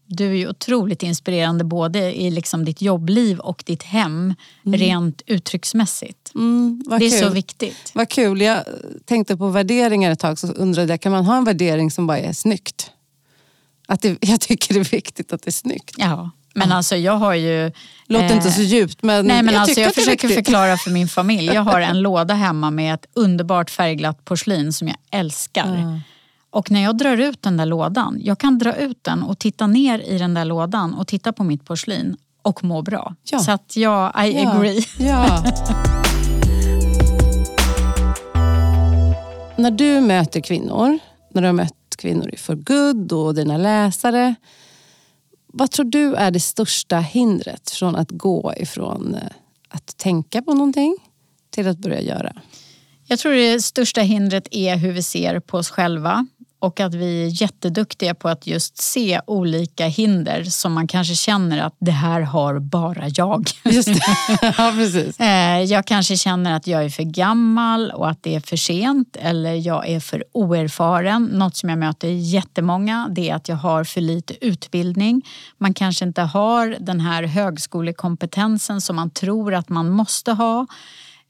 [0.10, 4.34] du är ju otroligt inspirerande både i liksom ditt jobbliv och ditt hem
[4.64, 6.17] rent uttrycksmässigt.
[6.38, 7.20] Mm, Det är kul.
[7.20, 7.92] så viktigt.
[7.94, 8.42] Vad kul.
[8.42, 8.64] Jag
[9.06, 12.18] tänkte på värderingar ett tag så undrade jag, kan man ha en värdering som bara
[12.20, 12.92] är snyggt?
[13.88, 15.96] Att det, jag tycker det är viktigt att det är snyggt.
[15.98, 17.72] Ja, men alltså jag har ju...
[18.08, 21.08] Låter eh, inte så djupt men, Nej men jag alltså jag försöker förklara för min
[21.08, 21.46] familj.
[21.54, 26.02] Jag har en låda hemma med ett underbart färgglatt porslin som jag älskar.
[26.50, 29.68] Och när jag drar ut den där lådan, jag kan dra ut den och titta
[29.68, 33.16] ner i den där lådan och titta på mitt porslin och må bra.
[33.32, 33.40] Ja.
[33.40, 34.52] Så att ja, I Ja.
[34.54, 34.86] agree.
[35.00, 35.44] Ja.
[39.58, 44.36] när du möter kvinnor, när du har mött kvinnor i For Good och dina läsare.
[45.48, 49.22] Vad tror du är det största hindret från att gå ifrån eh,
[49.70, 50.98] att tänka på någonting
[51.50, 52.34] till att börja göra?
[53.06, 56.28] Jag tror det största hindret är hur vi ser på oss själva
[56.60, 61.62] och att vi är jätteduktiga på att just se olika hinder som man kanske känner
[61.62, 63.50] att det här har bara jag.
[63.64, 63.90] Just
[64.42, 65.20] ja, precis.
[65.28, 69.18] Eh, jag kanske känner att jag är för gammal och att det är för sent
[69.20, 71.26] eller jag är för oerfaren.
[71.26, 75.22] Något som jag möter jättemånga det är att jag har för lite utbildning.
[75.58, 80.68] Man kanske inte har den här högskolekompetensen som man tror att man måste ha.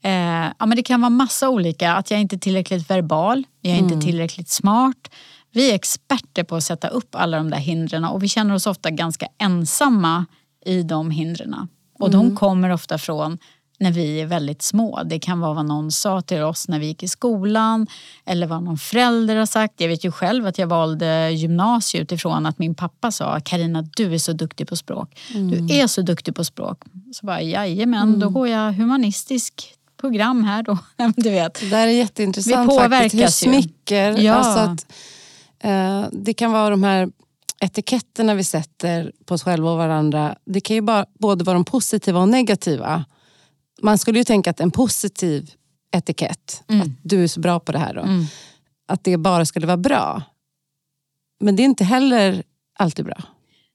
[0.02, 1.92] Eh, ja, men det kan vara massa olika.
[1.92, 3.92] Att jag inte är tillräckligt verbal, jag är mm.
[3.92, 5.10] inte tillräckligt smart.
[5.52, 8.66] Vi är experter på att sätta upp alla de där hindren och vi känner oss
[8.66, 10.26] ofta ganska ensamma
[10.66, 11.68] i de hindren.
[11.98, 12.20] Och mm.
[12.20, 13.38] de kommer ofta från
[13.80, 15.02] när vi är väldigt små.
[15.04, 17.86] Det kan vara vad någon sa till oss när vi gick i skolan
[18.24, 19.80] eller vad någon förälder har sagt.
[19.80, 24.14] Jag vet ju själv att jag valde gymnasiet utifrån att min pappa sa Karina du
[24.14, 25.18] är så duktig på språk.
[25.34, 25.66] Mm.
[25.66, 26.82] Du är så duktig på språk.
[27.12, 28.20] Så bara jajamän, mm.
[28.20, 30.78] då går jag humanistisk program här då.
[31.16, 31.60] du vet.
[31.60, 33.46] Det där är jätteintressant Vi påverkas faktiskt.
[33.46, 34.34] Hur smicker, ja.
[34.34, 34.86] alltså att,
[35.60, 37.08] eh, det kan vara de här
[37.60, 40.36] etiketterna vi sätter på oss själva och varandra.
[40.44, 43.04] Det kan ju bara, både vara de positiva och negativa.
[43.82, 45.50] Man skulle ju tänka att en positiv
[45.92, 46.82] etikett, mm.
[46.82, 48.26] att du är så bra på det här, då, mm.
[48.88, 50.22] att det bara skulle vara bra.
[51.40, 52.42] Men det är inte heller
[52.78, 53.22] alltid bra.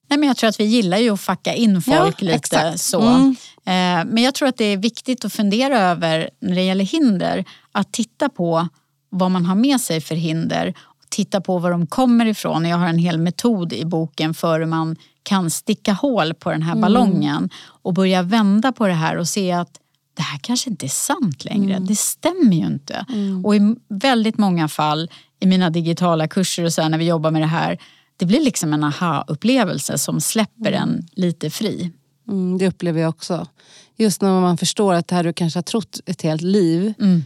[0.10, 2.80] Nej, men jag tror att vi gillar ju att facka in folk ja, lite exakt.
[2.80, 3.02] så.
[3.02, 3.36] Mm.
[3.66, 7.46] Eh, men jag tror att det är viktigt att fundera över när det gäller hinder,
[7.72, 8.68] att titta på
[9.10, 10.74] vad man har med sig för hinder.
[11.10, 12.66] Titta på var de kommer ifrån.
[12.66, 16.62] Jag har en hel metod i boken för hur man kan sticka hål på den
[16.62, 16.82] här mm.
[16.82, 19.80] ballongen och börja vända på det här och se att
[20.16, 21.74] det här kanske inte är sant längre.
[21.74, 21.88] Mm.
[21.88, 23.06] Det stämmer ju inte.
[23.10, 23.46] Mm.
[23.46, 27.32] Och i väldigt många fall i mina digitala kurser och så här, när vi jobbar
[27.32, 27.80] med det här
[28.18, 30.90] det blir liksom en aha-upplevelse som släpper mm.
[30.90, 31.92] en lite fri.
[32.28, 33.48] Mm, det upplever jag också.
[33.96, 36.94] Just när man förstår att det här du kanske har trott ett helt liv.
[37.00, 37.24] Mm.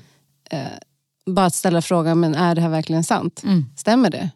[0.52, 0.60] Eh,
[1.26, 3.42] bara att ställa frågan, men är det här verkligen sant?
[3.44, 3.66] Mm.
[3.76, 4.30] Stämmer det?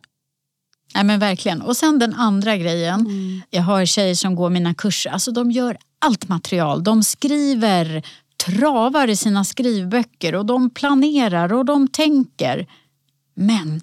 [0.95, 1.62] Nej men verkligen.
[1.62, 3.00] Och sen den andra grejen.
[3.00, 3.41] Mm.
[3.50, 5.10] Jag har tjejer som går mina kurser.
[5.10, 6.84] Alltså de gör allt material.
[6.84, 8.04] De skriver
[8.45, 12.67] travar i sina skrivböcker och de planerar och de tänker.
[13.36, 13.82] Men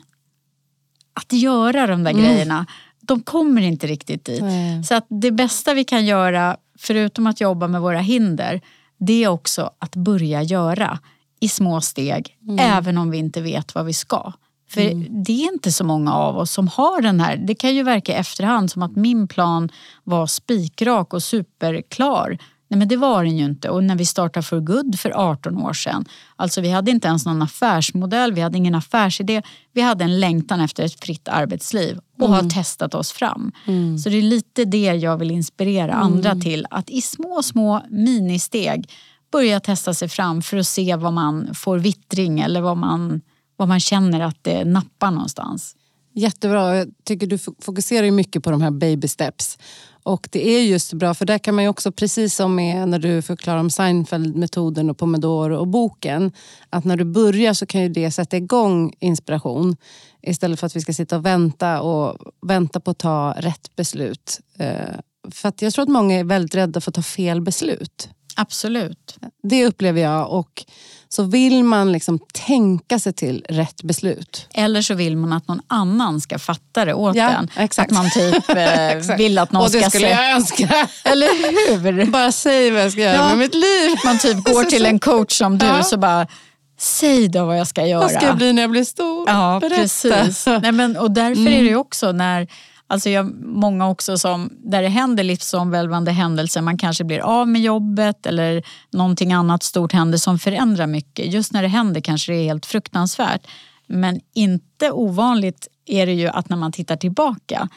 [1.15, 2.25] att göra de där mm.
[2.25, 2.67] grejerna,
[3.01, 4.41] de kommer inte riktigt dit.
[4.41, 4.85] Mm.
[4.85, 8.61] Så att det bästa vi kan göra, förutom att jobba med våra hinder,
[8.99, 10.99] det är också att börja göra
[11.41, 12.59] i små steg, mm.
[12.59, 14.33] även om vi inte vet vad vi ska.
[14.71, 15.23] För mm.
[15.23, 18.13] det är inte så många av oss som har den här, det kan ju verka
[18.13, 19.69] i efterhand som att min plan
[20.05, 22.39] var spikrak och superklar.
[22.71, 23.71] Nej men det var den ju inte.
[23.71, 26.05] Och när vi startade For Good för 18 år sedan,
[26.37, 29.43] alltså vi hade inte ens någon affärsmodell, vi hade ingen affärsidé.
[29.73, 32.45] Vi hade en längtan efter ett fritt arbetsliv och mm.
[32.45, 33.53] har testat oss fram.
[33.67, 33.99] Mm.
[33.99, 36.03] Så det är lite det jag vill inspirera mm.
[36.03, 36.67] andra till.
[36.71, 38.91] Att i små, små ministeg
[39.33, 43.21] börja testa sig fram för att se vad man får vittring eller vad man,
[43.57, 45.75] vad man känner att det nappar någonstans.
[46.15, 46.77] Jättebra.
[46.77, 49.59] Jag tycker du fokuserar mycket på de här baby steps.
[50.03, 52.99] Och det är just bra, för där kan man ju också, precis som med när
[52.99, 56.33] du förklarar om Seinfeld-metoden och Pomodoro och boken,
[56.71, 59.77] att när du börjar så kan ju det sätta igång inspiration
[60.31, 64.41] istället för att vi ska sitta och vänta och vänta på att ta rätt beslut.
[64.59, 64.73] Eh,
[65.31, 68.09] för att jag tror att många är väldigt rädda för att ta fel beslut.
[68.37, 69.19] Absolut.
[69.43, 70.31] Det upplever jag.
[70.33, 70.65] och
[71.09, 74.47] så vill man liksom tänka sig till rätt beslut.
[74.55, 77.51] Eller så vill man att någon annan ska fatta det åt ja, en.
[77.57, 77.93] Exakt.
[77.93, 78.49] Att man typ
[79.11, 80.13] eh, vill att någon Och det ska skulle se...
[80.13, 80.89] jag önska.
[81.05, 81.27] Eller
[81.83, 82.07] hur?
[82.07, 83.29] Bara säg vad jag ska göra ja.
[83.29, 83.97] med mitt liv.
[84.05, 85.83] Man typ går till en coach som du ja.
[85.83, 86.27] så bara
[86.79, 88.01] Säg då vad jag ska göra.
[88.01, 89.29] Vad ska jag bli när jag blir stor?
[89.29, 89.83] Ja, Berätta.
[89.83, 90.47] precis.
[90.47, 91.53] Nej, men, och därför mm.
[91.53, 92.49] är det också när
[92.91, 97.63] Alltså jag, många också som, där det händer livsomvälvande händelser, man kanske blir av med
[97.63, 101.33] jobbet eller någonting annat stort händer som förändrar mycket.
[101.33, 103.47] Just när det händer kanske det är helt fruktansvärt.
[103.87, 107.69] Men inte ovanligt är det ju att när man tittar tillbaka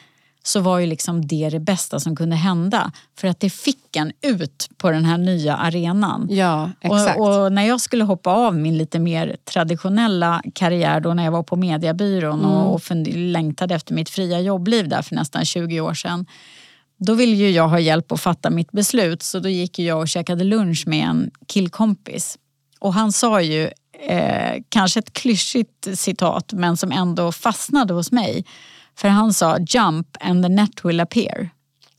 [0.44, 2.92] så var ju liksom det det bästa som kunde hända.
[3.18, 6.28] För att det fick en ut på den här nya arenan.
[6.30, 7.20] Ja, exakt.
[7.20, 11.32] Och, och när jag skulle hoppa av min lite mer traditionella karriär då när jag
[11.32, 12.52] var på mediebyrån mm.
[12.52, 16.26] och, och längtade efter mitt fria jobbliv där för nästan 20 år sedan.
[16.98, 20.08] Då ville ju jag ha hjälp att fatta mitt beslut så då gick jag och
[20.08, 22.38] käkade lunch med en killkompis.
[22.80, 23.70] Och han sa ju
[24.08, 28.46] eh, kanske ett klyschigt citat men som ändå fastnade hos mig.
[28.98, 31.50] För han sa jump and the net will appear.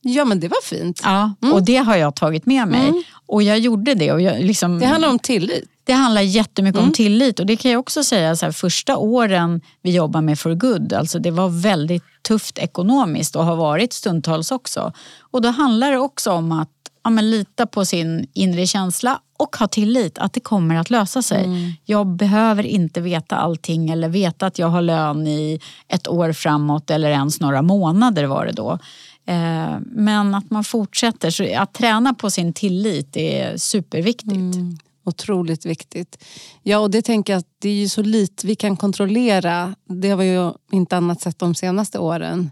[0.00, 1.00] Ja men det var fint.
[1.04, 1.54] Ja, mm.
[1.54, 2.88] och det har jag tagit med mig.
[2.88, 3.02] Mm.
[3.26, 4.12] Och jag gjorde det.
[4.12, 5.68] Och jag liksom, det handlar om tillit.
[5.84, 6.88] Det handlar jättemycket mm.
[6.88, 10.38] om tillit och det kan jag också säga så här, första åren vi jobbade med
[10.38, 14.92] For Good, alltså det var väldigt tufft ekonomiskt och har varit stundtals också.
[15.20, 16.68] Och då handlar det också om att
[17.04, 21.22] ja, men lita på sin inre känsla och ha tillit att det kommer att lösa
[21.22, 21.44] sig.
[21.44, 21.72] Mm.
[21.84, 26.90] Jag behöver inte veta allting eller veta att jag har lön i ett år framåt
[26.90, 28.78] eller ens några månader var det då.
[29.26, 31.30] Eh, men att man fortsätter.
[31.30, 34.32] Så att träna på sin tillit är superviktigt.
[34.32, 34.78] Mm.
[35.04, 36.24] Otroligt viktigt.
[36.62, 39.74] Ja, och det tänker jag att det är ju så lite vi kan kontrollera.
[39.88, 42.50] Det har vi ju inte annat sett de senaste åren.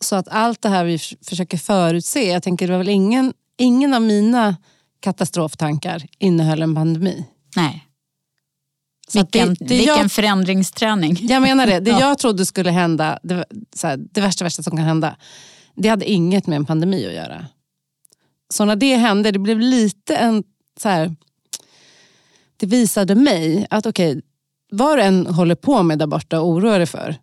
[0.00, 3.94] Så att allt det här vi försöker förutse, jag tänker det var väl ingen, ingen
[3.94, 4.56] av mina
[5.00, 7.24] katastroftankar innehöll en pandemi.
[7.56, 7.84] Nej.
[9.08, 11.18] Så att det- Vilken, det vilken jag- förändringsträning.
[11.20, 12.00] Jag menar det, det Ja.
[12.00, 13.44] jag trodde skulle hända, det,
[13.82, 15.16] här, det värsta, värsta som kan hända,
[15.74, 17.46] det hade inget med en pandemi att göra.
[18.54, 20.44] Så när det hände, det blev lite en...
[20.80, 21.16] Så här,
[22.56, 24.20] det visade mig att okej,
[24.70, 27.16] vad du än håller på med där borta och oroar dig för,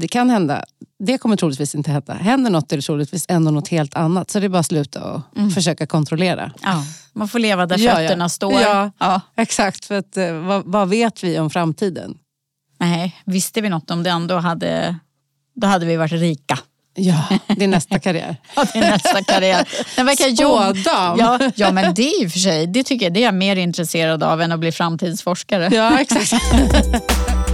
[0.00, 0.64] det kan hända.
[0.98, 2.12] Det kommer troligtvis inte hända.
[2.14, 4.30] Händer något är det troligtvis ändå något helt annat.
[4.30, 6.52] Så det är bara att sluta och försöka kontrollera.
[6.62, 7.96] Ja, man får leva där Ja, ja.
[7.96, 8.60] fötterna står.
[8.60, 8.90] Ja.
[8.98, 9.20] Ja.
[9.36, 12.14] Exakt, för att, eh, vad, vad vet vi om framtiden?
[12.80, 14.96] Nej, visste vi något om den då hade,
[15.56, 16.58] då hade vi varit rika.
[16.94, 17.24] Ja,
[17.56, 18.36] det är nästa karriär.
[18.56, 19.68] Ja, det är nästa karriär.
[19.96, 20.36] Den verkar.
[20.36, 21.18] Spådam.
[21.18, 23.56] Ja, ja, men det är ju för sig, det tycker jag det är jag mer
[23.56, 25.68] intresserad av än att bli framtidsforskare.
[25.72, 26.32] Ja, exakt.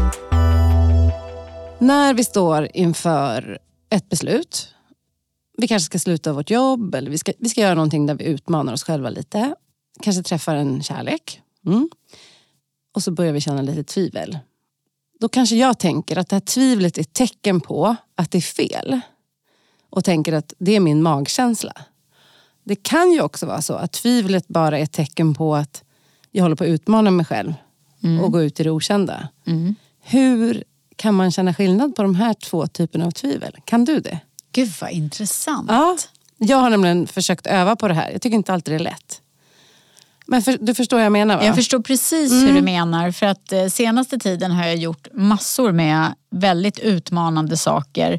[1.78, 3.58] När vi står inför
[3.90, 4.74] ett beslut,
[5.58, 8.24] vi kanske ska sluta vårt jobb eller vi ska, vi ska göra någonting där vi
[8.24, 9.54] utmanar oss själva lite.
[10.02, 11.40] Kanske träffar en kärlek.
[11.66, 11.88] Mm.
[12.94, 14.38] Och så börjar vi känna lite tvivel.
[15.20, 18.42] Då kanske jag tänker att det här tvivlet är ett tecken på att det är
[18.42, 19.00] fel.
[19.90, 21.72] Och tänker att det är min magkänsla.
[22.64, 25.84] Det kan ju också vara så att tvivlet bara är ett tecken på att
[26.30, 27.54] jag håller på att utmana mig själv
[28.22, 29.28] och gå ut i det okända.
[29.46, 29.74] Mm.
[30.00, 30.64] Hur
[30.96, 33.56] kan man känna skillnad på de här två typerna av tvivel?
[33.64, 34.18] Kan du det?
[34.52, 35.70] Gud vad intressant.
[35.70, 35.96] Ja.
[36.38, 38.10] Jag har nämligen försökt öva på det här.
[38.10, 39.20] Jag tycker inte alltid det är lätt.
[40.26, 41.44] Men för, du förstår vad jag menar va?
[41.44, 43.10] Jag förstår precis hur du menar.
[43.10, 48.12] För att eh, senaste tiden har jag gjort massor med väldigt utmanande saker.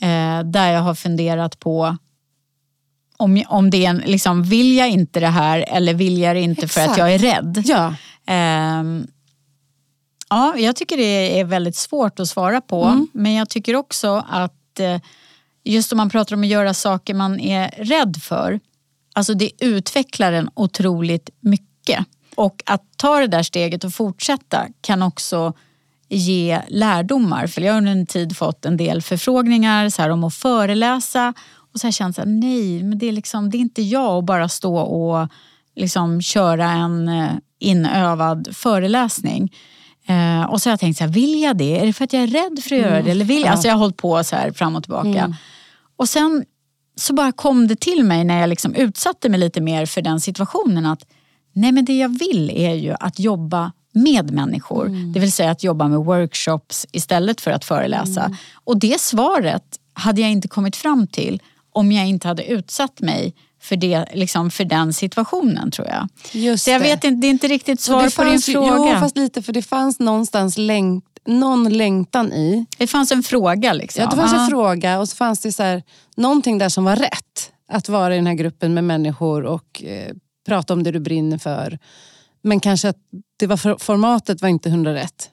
[0.00, 1.96] Eh, där jag har funderat på
[3.16, 6.40] om, om det är en, liksom, vill jag inte det här eller vill jag det
[6.40, 6.98] inte för att Exakt.
[6.98, 7.62] jag är rädd?
[7.66, 7.94] Ja.
[8.26, 9.06] Ehm,
[10.30, 12.84] ja, jag tycker det är väldigt svårt att svara på.
[12.84, 13.08] Mm.
[13.12, 15.00] Men jag tycker också att eh,
[15.64, 18.60] just om man pratar om att göra saker man är rädd för.
[19.14, 22.06] Alltså det utvecklar en otroligt mycket.
[22.34, 25.52] Och att ta det där steget och fortsätta kan också
[26.08, 27.46] ge lärdomar.
[27.46, 31.34] För jag har under en tid fått en del förfrågningar så här, om att föreläsa.
[31.72, 34.18] Och så har jag känt att nej, men det är, liksom, det är inte jag
[34.18, 35.28] att bara stå och
[35.76, 39.52] liksom köra en eh, inövad föreläsning.
[40.08, 41.80] Eh, och så har jag tänkt, så här, vill jag det?
[41.80, 43.10] Är det för att jag är rädd för att göra det?
[43.10, 43.48] Eller vill jag?
[43.48, 45.36] Alltså jag har hållit på så här fram och tillbaka.
[45.96, 46.44] Och sen
[46.96, 50.20] så bara kom det till mig när jag liksom utsatte mig lite mer för den
[50.20, 51.06] situationen att
[51.52, 54.88] nej men det jag vill är ju att jobba med människor.
[55.14, 58.22] Det vill säga att jobba med workshops istället för att föreläsa.
[58.54, 61.42] Och det svaret hade jag inte kommit fram till
[61.72, 66.08] om jag inte hade utsatt mig för, det, liksom för den situationen tror jag.
[66.32, 66.84] Just Så jag det.
[66.84, 68.92] vet inte, det är inte riktigt svar på din ju- fråga.
[68.94, 69.42] Jo, fast lite.
[69.42, 72.66] För det fanns någonstans längt, någon längtan i.
[72.78, 74.02] Det fanns en fråga liksom.
[74.02, 74.40] Ja, det fanns Ja.
[74.44, 75.82] en fråga och så fanns det så här,
[76.16, 77.52] någonting där som var rätt.
[77.72, 80.14] Att vara i den här gruppen med människor och eh,
[80.46, 81.78] prata om det du brinner för.
[82.42, 82.96] Men kanske att
[83.38, 85.30] det var for, formatet var inte hundra rätt.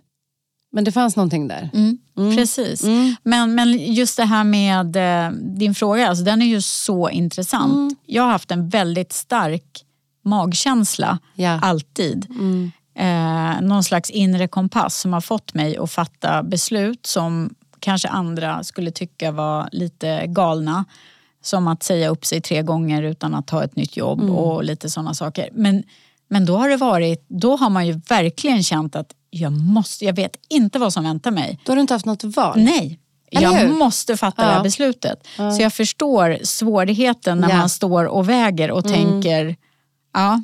[0.76, 1.70] Men det fanns någonting där.
[1.74, 1.98] Mm,
[2.38, 2.84] Precis.
[2.84, 3.16] Mm.
[3.24, 4.96] Men, men just det här med
[5.26, 7.74] eh, din fråga, alltså, den är ju så intressant.
[7.74, 7.96] Mm.
[8.06, 9.86] Jag har haft en väldigt stark
[10.24, 11.60] magkänsla, Ja.
[11.62, 12.28] alltid.
[12.30, 12.72] Mm.
[12.98, 18.64] Eh, någon slags inre kompass som har fått mig att fatta beslut som kanske andra
[18.64, 20.86] skulle tycka var lite galna.
[21.44, 24.36] Som att säga upp sig tre gånger utan att ta ett nytt jobb Mm.
[24.36, 25.50] och lite sådana saker.
[25.54, 25.84] Men,
[26.28, 30.14] men då har det varit, då har man ju verkligen känt att jag måste, jag
[30.16, 31.60] vet inte vad som väntar mig.
[31.66, 32.54] Då har du inte haft något val.
[32.60, 33.00] Nej,
[33.30, 34.54] jag måste fatta det Ja.
[34.56, 35.28] här beslutet.
[35.36, 37.58] Så jag förstår svårigheten när Ja.
[37.58, 39.56] man står och väger och tänker,
[40.14, 40.44] ja.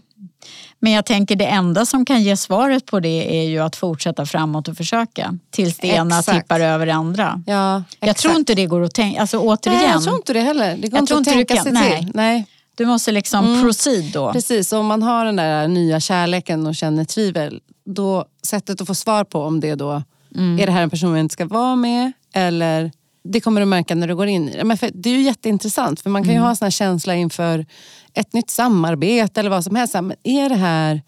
[0.79, 4.25] Men jag tänker det enda som kan ge svaret på det är ju att fortsätta
[4.25, 5.38] framåt och försöka.
[5.51, 6.38] Tills det ena Exakt.
[6.41, 7.43] tippar över det andra.
[7.47, 9.82] Ja, Jag tror inte det går att tänka, alltså återigen.
[9.82, 10.77] Nej, jag tror inte det heller.
[10.77, 11.99] Det går Jag inte att inte tänka kan- sig nej.
[11.99, 12.11] till.
[12.13, 12.45] Nej.
[12.82, 14.34] Du måste liksom proceed då.
[14.34, 18.95] Precis, om man har den där nya kärleken och känner tvivel, då sättet att få
[18.95, 20.03] svar på om det då
[20.59, 22.91] är det här en person jag inte ska vara med eller
[23.23, 24.63] det kommer du märka när du går in i det.
[24.63, 27.15] Men för, det är ju jätteintressant för man kan ju ha en sån här känsla
[27.15, 27.65] inför
[28.13, 29.93] ett nytt samarbete eller vad som helst.
[29.93, 31.01] Men är det här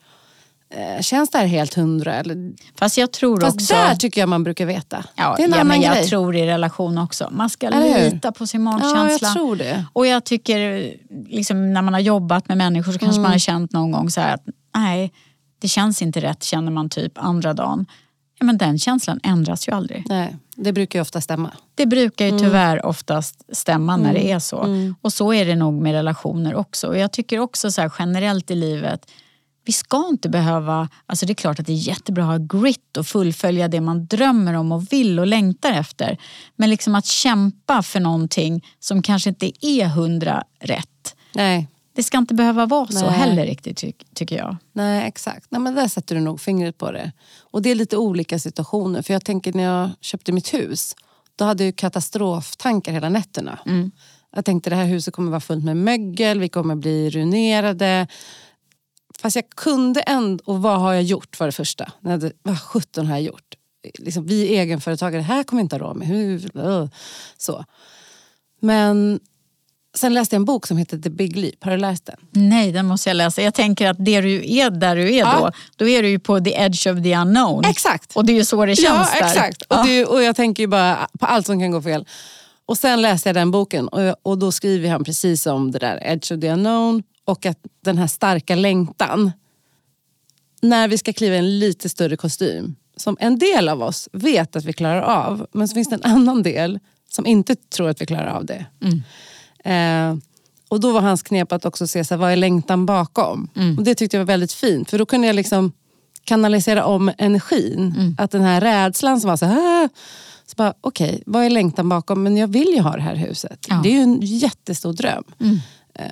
[1.02, 2.14] känns det här helt hundra?
[2.16, 3.74] Eller, Fast jag tror fast också...
[3.74, 5.04] där tycker jag man brukar veta.
[5.16, 6.08] Ja, det är en ja, annan men jag grej.
[6.08, 7.30] tror i relation också.
[7.32, 9.28] Man ska lita på sin ja, magkänsla.
[9.28, 9.86] jag tror det.
[9.94, 10.92] Och jag tycker,
[11.28, 13.22] liksom, när man har jobbat med människor så kanske Mm.
[13.22, 14.44] man har känt någon gång så här att
[14.76, 15.12] nej,
[15.62, 17.86] det känns inte rätt känner man typ andra dagen.
[18.40, 20.04] Ja, men den känslan ändras ju aldrig.
[20.10, 21.52] Nej, det brukar ju ofta stämma.
[21.76, 22.44] Det brukar ju Mm.
[22.44, 24.68] tyvärr oftast stämma när det är så.
[25.02, 26.88] Och så är det nog med relationer också.
[26.88, 29.06] Och jag tycker också så här, generellt i livet,
[29.66, 32.98] vi ska inte behöva, alltså det är klart att det är jättebra att ha grit
[32.98, 36.18] och fullfölja det man drömmer om och vill och längtar efter.
[36.56, 41.16] Men liksom att kämpa för någonting som kanske inte är hundra rätt.
[41.36, 43.20] Nej, Det ska inte behöva vara så Nej.
[43.20, 44.58] heller riktigt ty- tycker jag.
[44.74, 45.48] Nej, exakt.
[45.50, 47.12] Nej, men där sätter du nog fingret på det.
[47.52, 49.02] Och det är lite olika situationer.
[49.02, 50.96] För jag tänker när jag köpte mitt hus,
[51.36, 53.60] då hade jag katastroftankar hela nätterna.
[54.36, 58.08] Jag tänkte det här huset kommer vara fullt med mögel, vi kommer bli ruinerade.
[59.24, 61.92] Fast jag kunde ändå, och vad har jag gjort för det första?
[62.04, 63.56] Hade, vad 17 har jag gjort?
[64.00, 66.08] Liksom, vi egenföretagare, det här kommer jag inte ha råd med.
[66.08, 66.50] Hur,
[67.38, 67.66] så.
[68.62, 69.20] Men
[69.98, 71.64] sen läste jag en bok som heter The Big Leap.
[71.64, 72.16] Har du läst den?
[72.32, 73.42] Nej, den måste jag läsa.
[73.42, 75.40] Jag tänker att det du är där du är Ja.
[75.40, 77.66] då, då är du ju på the edge of the unknown.
[77.66, 78.16] Exakt.
[78.16, 79.28] Och det är ju så det känns ja, där.
[79.28, 79.64] exakt.
[79.70, 79.80] Ja.
[79.82, 82.06] Och, det, och jag tänker ju bara på allt som kan gå fel.
[82.66, 85.80] Och sen läste jag den boken och, jag- och då skriver han precis om det
[85.80, 89.32] där edge of the unknown och att den här starka längtan.
[90.62, 94.56] När vi ska kliva i en lite större kostym som en del av oss vet
[94.56, 98.02] att vi klarar av men så finns det en annan del som inte tror att
[98.02, 98.66] vi klarar av det.
[99.72, 100.16] Eh,
[100.70, 103.50] och då var hans knep att också se så här, vad är längtan bakom.
[103.78, 105.72] Och Det tyckte jag var väldigt fint för då kunde jag liksom
[106.24, 108.16] kanalisera om energin.
[108.18, 109.90] Att den här rädslan som var så här, "Ah",
[110.46, 112.24] så bara okej, vad är längtan bakom?
[112.24, 113.66] Men jag vill ju ha det här huset.
[113.70, 113.80] Ja.
[113.84, 115.24] Det är ju en jättestor dröm.
[115.96, 116.06] Eh,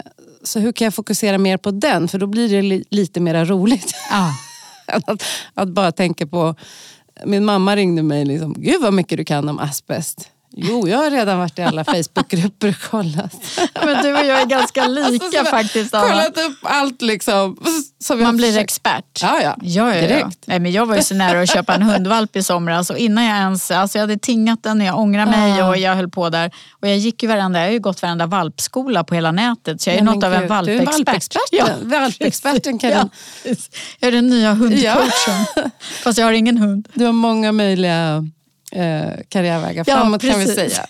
[0.44, 2.08] Så hur kan jag fokusera mer på den?
[2.08, 3.96] För då blir det li- lite mer roligt.
[4.88, 5.24] Än att,
[5.54, 6.56] att bara tänka på...
[7.26, 10.30] Min mamma ringde mig liksom, gud vad mycket du kan om asbest.
[10.56, 13.36] Jo, jag har redan varit i alla Facebookgrupper och kollat.
[13.86, 15.94] Men du och jag är ganska lika Alltså, så jag faktiskt.
[15.94, 16.08] Anna.
[16.10, 17.58] Kollat upp allt liksom.
[18.10, 19.20] Man blir försökt- expert.
[19.22, 19.56] Ja, ja.
[19.62, 20.02] Ja, ja, ja.
[20.02, 20.38] Direkt.
[20.46, 23.24] Nej, men jag var ju så nära att köpa en hundvalp i somras och innan
[23.26, 26.30] jag ens, alltså jag hade tingat den och jag ångrar mig och jag höll på
[26.30, 26.52] där.
[26.82, 29.90] Och jag gick ju varenda, jag har ju gått varenda valpskola på hela nätet så
[29.90, 30.78] jag är något av en valpexpert.
[31.50, 31.90] Du är valpexperten.
[32.02, 33.10] valpexperten Karin.
[33.44, 33.56] Ja,
[34.00, 35.46] jag är den nya hundcoachen.
[36.04, 36.88] Fast jag har ingen hund.
[36.94, 38.28] Du har många möjliga
[38.72, 40.76] eh, karriärvägar Ja, framåt kan vi precis.
[40.76, 40.86] säga.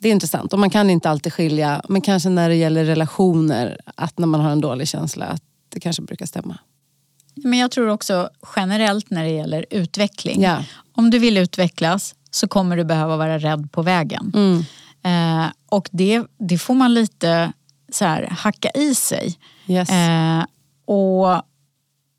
[0.00, 3.80] Det är intressant och man kan inte alltid skilja, men kanske när det gäller relationer,
[3.94, 6.58] att när man har en dålig känsla, att det kanske brukar stämma.
[7.34, 10.42] Men jag tror också generellt när det gäller utveckling.
[10.42, 10.64] Ja.
[10.92, 14.32] Om du vill utvecklas så kommer du behöva vara rädd på vägen.
[14.34, 14.64] Mm.
[15.04, 17.52] Eh, och det, det får man lite
[17.92, 19.38] så här, hacka i sig.
[19.66, 19.90] Yes.
[19.90, 20.44] Eh,
[20.84, 21.34] och,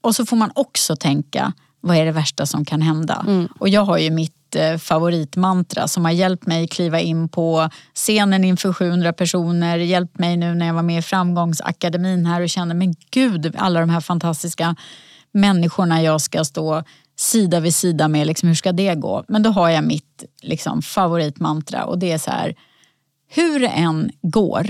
[0.01, 3.25] och så får man också tänka, vad är det värsta som kan hända?
[3.27, 3.47] Mm.
[3.59, 7.69] Och jag har ju mitt mitt eh, favoritmantra som har hjälpt mig kliva in på
[7.93, 12.49] scenen inför 700 personer, hjälpt mig nu när jag var med i Framgångsakademin här och
[12.49, 14.75] kände, men gud, alla de här fantastiska
[15.33, 16.83] människorna jag ska stå
[17.15, 19.23] sida vid sida med, liksom, hur ska det gå?
[19.27, 22.55] Men då har jag mitt liksom, favoritmantra och det är så här,
[23.29, 24.67] hur det än går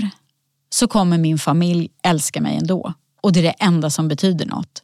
[0.70, 2.92] så kommer min familj älska mig ändå.
[3.22, 4.82] Och det är det enda som betyder något.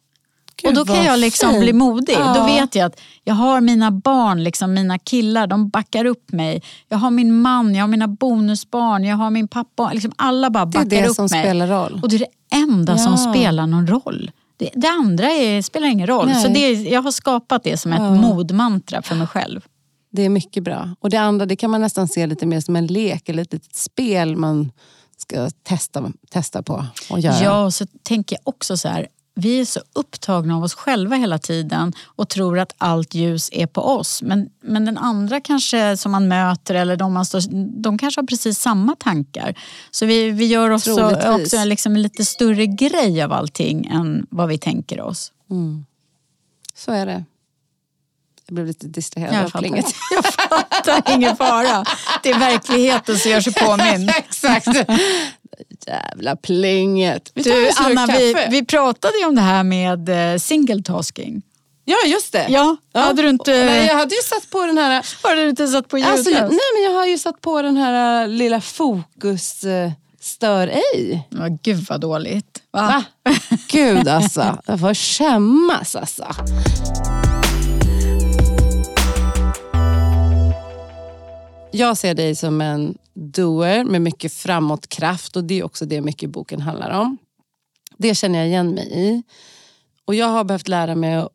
[0.63, 1.61] Gud, och då kan jag liksom fint.
[1.63, 2.17] bli modig.
[2.17, 2.47] Då Ja.
[2.47, 6.63] vet jag att jag har mina barn, liksom mina killar, de backar upp mig.
[6.89, 9.93] Jag har min man, jag har mina bonusbarn, jag har min pappa.
[9.93, 11.43] Liksom alla bara Det är backar det upp som mig.
[11.45, 12.01] spelar roll.
[12.03, 13.33] Och det är det enda som Ja.
[13.33, 14.31] spelar någon roll.
[14.57, 16.27] Det, det andra är, spelar ingen roll.
[16.27, 16.43] Nej.
[16.43, 18.15] Så det, jag har skapat det som ett Ja.
[18.15, 19.61] modmantra för mig själv.
[20.13, 20.89] Det är mycket bra.
[21.01, 23.53] Och det andra det kan man nästan se lite mer som en lek eller ett
[23.53, 24.71] litet spel man
[25.17, 27.43] ska testa, testa på och göra.
[27.43, 29.07] Ja, och så tänker jag också så här.
[29.35, 33.67] Vi är så upptagna av oss själva hela tiden och tror att allt ljus är
[33.67, 34.23] på oss.
[34.23, 37.41] Men, men den andra kanske som man möter eller de, man står,
[37.83, 39.59] de kanske har precis samma tankar.
[39.91, 41.53] Så vi, vi gör också, Troligtvis.
[41.53, 45.33] också liksom en lite större grej av allting än vad vi tänker oss.
[46.75, 47.25] Så är det.
[48.47, 49.87] Jag blev lite distraherad Jag av plinget.
[50.11, 51.85] Jag fattar, ingen fara.
[52.23, 54.09] Det är verkligheten som gör sig påminn.
[54.09, 54.67] Exakt.
[55.87, 57.31] Jävla plinget.
[57.35, 61.43] Vi Du, Anna, vi, vi pratade ju om det här med eh, singletasking.
[61.85, 62.47] Ja, just det.
[62.49, 63.51] Ja, hade du inte...
[63.51, 65.07] Nej, jag hade ju satt på den här...
[65.23, 66.13] Har du inte satt på ljudet?
[66.13, 69.91] Alltså, nej, men jag har ju satt på den här äh, lilla fokus äh,
[70.21, 71.29] stör ej.
[71.31, 72.63] Ja, gud vad dåligt.
[72.71, 73.05] Va?
[73.25, 73.35] Va?
[73.69, 74.59] Gud alltså.
[74.67, 76.27] Jag får skämmas alltså.
[81.75, 86.31] Jag ser dig som en doer med mycket framåtkraft och det är också det mycket
[86.31, 87.19] boken handlar om.
[87.97, 89.23] Det känner jag igen mig i.
[90.05, 91.33] Och jag har behövt lära mig att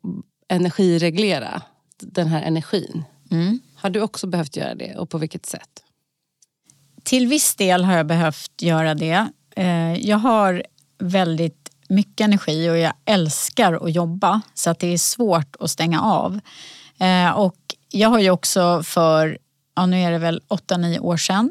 [0.48, 1.62] energireglera
[1.98, 3.04] den här energin.
[3.30, 3.60] Mm.
[3.74, 5.82] Har du också behövt göra det och på vilket sätt?
[7.02, 9.28] Till viss del har jag behövt göra det.
[9.56, 10.64] Eh, jag har
[10.98, 16.02] väldigt mycket energi och jag älskar att jobba så att det är svårt att stänga
[16.02, 16.40] av.
[17.00, 17.56] Eh, och
[17.88, 19.38] jag har ju också för,
[19.80, 21.50] ja nu är det väl 8-9 år sedan,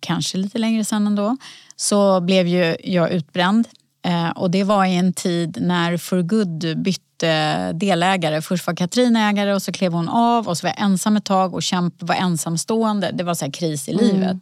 [0.00, 1.36] kanske lite längre sedan ändå,
[1.76, 3.68] så blev ju jag utbränd.
[4.06, 8.42] Eh, och det var i en tid när For Good bytte delägare.
[8.42, 11.24] Först var Katrin ägare och så klev hon av och så var jag ensam ett
[11.24, 13.10] tag och kämp var ensamstående.
[13.12, 14.04] Det var så kris i mm.
[14.04, 14.36] livet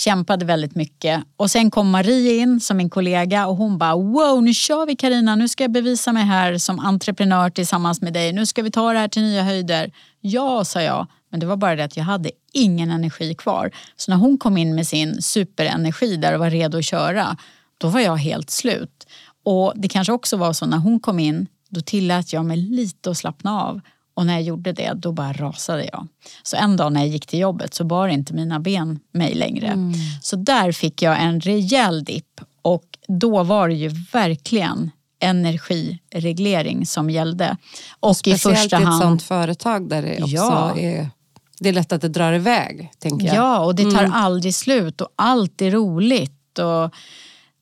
[0.00, 1.22] kämpade väldigt mycket.
[1.36, 4.96] Och sen kom Marie in som min kollega och hon bara wow nu kör vi
[4.96, 8.32] Karina nu ska jag bevisa mig här som entreprenör tillsammans med dig.
[8.32, 9.92] Nu ska vi ta det här till nya höjder.
[10.20, 11.06] Ja, sa jag.
[11.30, 13.70] Men det var bara det att jag hade ingen energi kvar.
[13.96, 17.36] Så när hon kom in med sin superenergi där och var redo att köra,
[17.78, 19.06] då var jag helt slut.
[19.44, 23.10] Och det kanske också var så när hon kom in, då tillät jag mig lite
[23.10, 23.80] att slappna av.
[24.20, 26.06] Och när jag gjorde det, då bara rasade jag.
[26.42, 29.66] Så en dag när jag gick till jobbet så bar inte mina ben mig längre.
[29.66, 29.92] Mm.
[30.22, 34.90] Så där fick jag en rejäl dipp och då var det ju verkligen
[35.20, 37.56] energireglering som gällde.
[38.00, 40.78] Och, Speciellt i första hand, i ett sånt företag där det också ja.
[40.78, 41.10] är
[41.58, 42.90] det är lätt att det drar iväg.
[42.98, 43.36] tänker jag.
[43.36, 44.12] Ja, och det tar mm.
[44.12, 46.58] aldrig slut och allt är roligt.
[46.58, 46.94] Och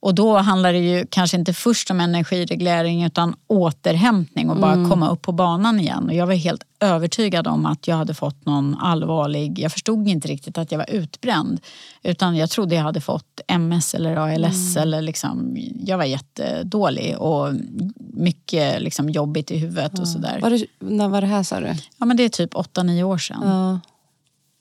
[0.01, 4.90] och då handlar det ju kanske inte först om energireglering utan återhämtning och bara mm.
[4.90, 6.05] komma upp på banan igen.
[6.09, 9.59] Och jag var helt övertygad om att jag hade fått någon allvarlig...
[9.59, 11.61] Jag förstod inte riktigt att jag var utbränd.
[12.03, 14.76] Utan jag trodde jag hade fått MS eller ALS.
[14.76, 14.82] Mm.
[14.82, 17.55] Eller liksom, jag var jättedålig och
[17.99, 20.01] mycket liksom jobbigt i huvudet ja.
[20.01, 20.38] och sådär.
[20.42, 21.74] Var det, när var det här sa du?
[21.96, 23.80] Ja men det är typ 8-9 år sedan.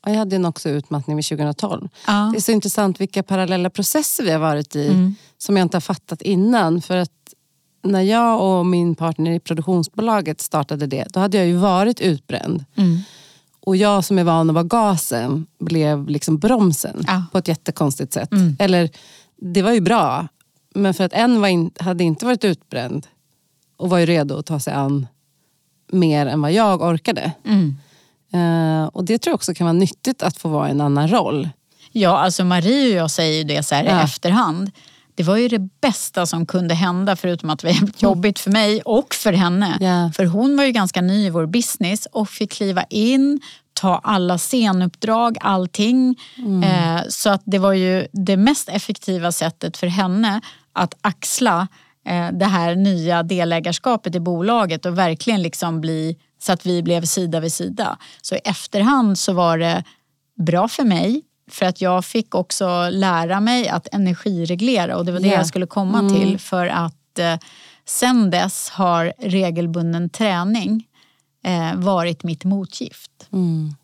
[0.07, 0.13] Ja.
[0.13, 1.89] Jag hade en också utmattning vid 2012.
[2.07, 2.29] Ja.
[2.31, 5.15] Det är så intressant vilka parallella processer vi har varit i mm.
[5.37, 6.81] som jag inte har fattat innan.
[6.81, 7.11] För att
[7.83, 12.65] när jag och min partner i produktionsbolaget startade det, då hade jag ju varit utbränd.
[12.75, 12.99] Mm.
[13.59, 17.23] Och jag som är van att vara gasen blev liksom bromsen ja.
[17.31, 18.31] på ett jättekonstigt sätt.
[18.31, 18.55] Mm.
[18.59, 18.89] Eller,
[19.41, 20.27] det var ju bra,
[20.75, 23.07] men för att en in, hade inte varit utbränd
[23.77, 25.07] och var ju redo att ta sig an
[25.91, 27.31] mer än vad jag orkade.
[27.45, 27.75] Mm.
[28.33, 31.07] Uh, och det tror jag också kan vara nyttigt att få vara i en annan
[31.07, 31.49] roll.
[31.91, 34.01] Ja, alltså Marie och jag säger det så här ja.
[34.01, 34.71] i efterhand.
[35.15, 38.81] Det var ju det bästa som kunde hända förutom att det var jobbigt för mig
[38.81, 39.77] och för henne.
[39.81, 40.11] Yeah.
[40.11, 43.41] För hon var ju ganska ny i vår business och fick kliva in,
[43.73, 46.15] ta alla scenuppdrag, allting.
[46.37, 46.63] Mm.
[46.63, 50.41] Eh, så att det var ju det mest effektiva sättet för henne
[50.73, 51.67] att axla
[52.07, 57.05] eh, det här nya delägarskapet i bolaget och verkligen liksom bli så att vi blev
[57.05, 57.97] sida vid sida.
[58.21, 59.83] Så i efterhand så var det
[60.35, 65.19] bra för mig för att jag fick också lära mig att energireglera och det var
[65.19, 65.39] det yeah.
[65.39, 66.13] jag skulle komma mm.
[66.13, 67.37] till för att eh,
[67.85, 70.87] sen dess har regelbunden träning
[71.43, 73.11] eh, varit mitt motgift.
[73.33, 73.75] Mm.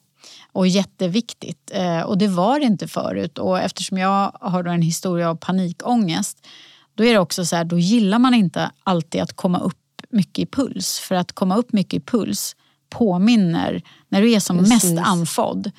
[0.51, 1.71] Och jätteviktigt.
[1.73, 6.47] Eh, och det var det inte förut och eftersom jag har en historia av panikångest
[6.95, 9.77] då är det också så här, då gillar man inte alltid att komma upp
[10.13, 10.99] mycket i puls.
[10.99, 12.55] För att komma upp mycket i puls
[12.89, 14.83] påminner, när du är som Precis.
[14.83, 15.71] mest andfådd,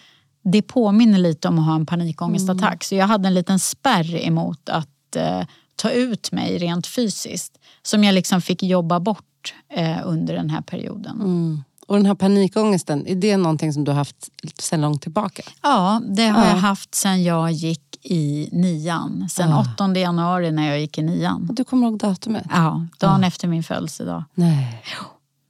[0.44, 2.72] det påminner lite om att ha en panikångestattack.
[2.72, 2.78] Mm.
[2.80, 5.42] Så jag hade en liten spärr emot att eh,
[5.76, 7.58] ta ut mig rent fysiskt.
[7.82, 11.20] Som jag liksom fick jobba bort eh, under den här perioden.
[11.20, 11.64] Mm.
[11.86, 15.42] Och den här panikångesten, är det någonting som du har haft sedan långt tillbaka?
[15.62, 16.50] Ja, det har ja.
[16.50, 19.28] jag haft sedan jag gick i nian.
[19.30, 19.52] Sen.
[19.52, 19.66] Ah.
[19.74, 21.48] 8 januari när jag gick i nian.
[21.52, 22.46] Du kommer ihåg datumet?
[22.50, 23.26] Ja, dagen oh.
[23.26, 24.24] efter min födelsedag.
[24.34, 24.82] Nej.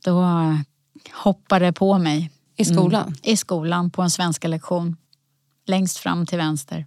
[0.04, 0.24] Då
[1.12, 2.30] hoppade på mig.
[2.56, 3.02] I skolan?
[3.02, 4.96] Mm, I skolan, på en svenska lektion.
[5.66, 6.86] Längst fram till vänster.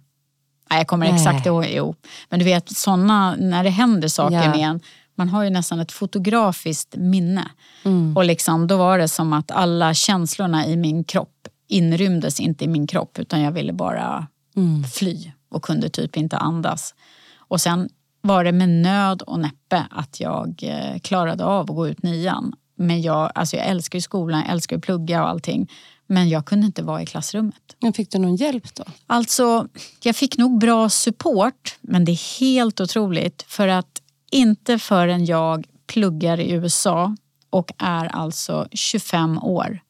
[0.70, 1.14] Nej, jag kommer Nej.
[1.14, 1.66] exakt ihåg.
[1.68, 1.94] Jo.
[2.28, 4.50] Men du vet, såna, när det händer saker ja.
[4.50, 4.80] med en.
[5.18, 7.50] Man har ju nästan ett fotografiskt minne.
[7.84, 8.16] Mm.
[8.16, 12.68] Och liksom, då var det som att alla känslorna i min kropp inrymdes inte i
[12.68, 14.84] min kropp utan jag ville bara mm.
[14.84, 16.94] fly och kunde typ inte andas.
[17.36, 17.88] Och sen
[18.20, 22.52] var det med nöd och näppe att jag eh, klarade av att gå ut nian.
[22.76, 25.70] Men jag, alltså jag älskar ju skolan, jag älskar att plugga och allting.
[26.06, 27.76] Men jag kunde inte vara i klassrummet.
[27.80, 28.84] Men fick du någon hjälp då?
[29.06, 29.68] Alltså,
[30.02, 31.78] jag fick nog bra support.
[31.80, 33.44] Men det är helt otroligt.
[33.48, 37.16] För att inte förrän jag pluggar i USA
[37.50, 39.80] och är alltså 25 år.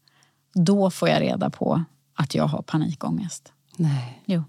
[0.55, 1.85] Då får jag reda på
[2.15, 3.53] att jag har panikångest.
[3.77, 4.23] Nej.
[4.25, 4.45] Jo.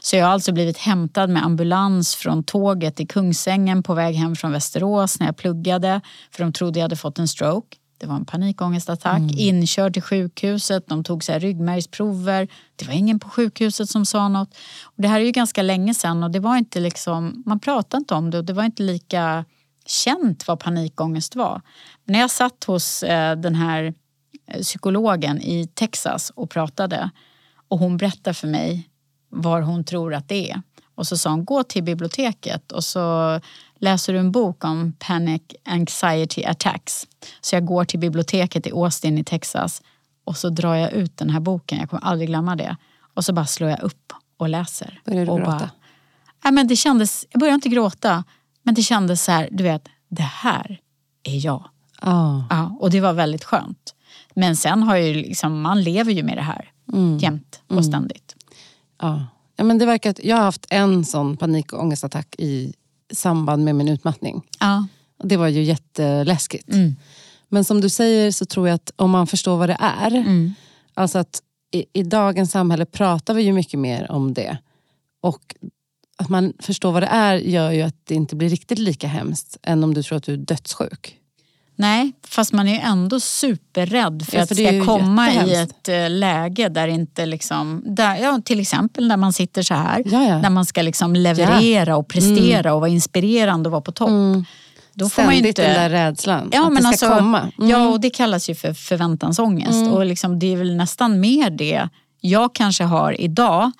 [0.00, 4.36] Så jag har alltså blivit hämtad med ambulans från tåget i Kungsängen på väg hem
[4.36, 6.00] från Västerås när jag pluggade.
[6.30, 7.76] För de trodde jag hade fått en stroke.
[7.98, 9.18] Det var en panikångestattack.
[9.18, 9.34] Mm.
[9.38, 10.86] Inkörd till sjukhuset.
[10.86, 12.48] De tog så här ryggmärgsprover.
[12.76, 14.54] Det var ingen på sjukhuset som sa något.
[14.82, 18.00] Och det här är ju ganska länge sedan och det var inte liksom, man pratade
[18.00, 19.44] inte om det och det var inte lika
[19.86, 21.60] känt vad panikångest var.
[22.04, 23.94] När jag satt hos eh, den här
[24.48, 27.10] eh, psykologen i Texas och pratade
[27.68, 28.88] och hon berättade för mig
[29.28, 30.62] var hon tror att det är.
[30.94, 33.40] Och så sa hon, gå till biblioteket och så
[33.82, 37.06] läser du en bok om panic anxiety attacks.
[37.40, 39.82] Så jag går till biblioteket i Austin i Texas
[40.24, 42.76] och så drar jag ut den här boken, jag kommer aldrig glömma det.
[43.14, 45.00] Och så bara slår jag upp och läser.
[45.04, 45.50] Börjar du och gråta?
[45.58, 45.70] Bara,
[46.44, 48.24] nej, men det kändes, jag började inte gråta,
[48.62, 50.80] men det kändes så här, du vet, det här
[51.22, 51.64] är jag.
[52.02, 52.44] Ja.
[52.50, 53.94] Ja, och det var väldigt skönt.
[54.34, 57.18] Men sen har ju liksom, man lever ju med det här Mm.
[57.18, 58.36] jämt och ständigt.
[59.00, 59.26] Ja.
[59.56, 62.74] Ja, men det verkar att jag har haft en sån panik och ångestattack i
[63.12, 64.42] samband med min utmattning.
[64.60, 64.86] Ja.
[65.24, 66.68] Det var ju jätteläskigt.
[66.68, 66.96] Mm.
[67.48, 70.14] Men som du säger så tror jag att om man förstår vad det är.
[70.14, 70.54] Mm.
[70.94, 71.42] Alltså att
[71.72, 74.58] i, i dagens samhälle pratar vi ju mycket mer om det.
[75.20, 75.54] Och
[76.16, 79.56] att man förstår vad det är gör ju att det inte blir riktigt lika hemskt
[79.62, 81.18] än om du tror att du är dödssjuk.
[81.76, 85.54] Nej, fast man är ju ändå superrädd för Ja, att för det ska komma i
[85.54, 90.02] ett eh, läge där inte liksom, där, ja, till exempel när man sitter så här,
[90.06, 90.38] Ja, ja.
[90.38, 94.10] när man ska liksom leverera och prestera och vara inspirerande och vara på topp.
[94.94, 95.62] Då får man Ständigt inte...
[95.62, 96.50] den där rädslan.
[96.52, 97.52] Ja, att men det ska alltså, komma.
[97.58, 97.70] Mm.
[97.70, 99.92] ja, och det kallas ju för förväntansångest.
[99.92, 101.88] Och liksom, det är väl nästan mer det
[102.20, 103.72] jag kanske har idag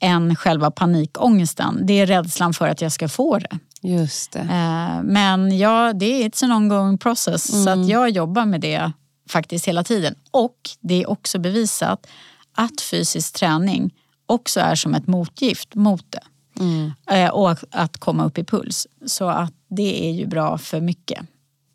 [0.00, 1.86] än själva panikångesten.
[1.86, 3.58] Det är rädslan för att jag ska få det.
[3.84, 4.38] Just det.
[4.40, 7.62] Eh, Men ja, det är it's an ongoing process.
[7.64, 7.80] Så Mm.
[7.82, 8.92] att jag jobbar med det
[9.28, 10.14] faktiskt hela tiden.
[10.30, 12.06] Och det är också bevisat
[12.54, 13.94] att fysisk träning
[14.26, 16.20] också är som ett motgift mot det.
[16.60, 16.92] Mm.
[17.10, 18.86] Eh, Och att komma upp i puls.
[19.06, 21.20] Så att det är ju bra för mycket.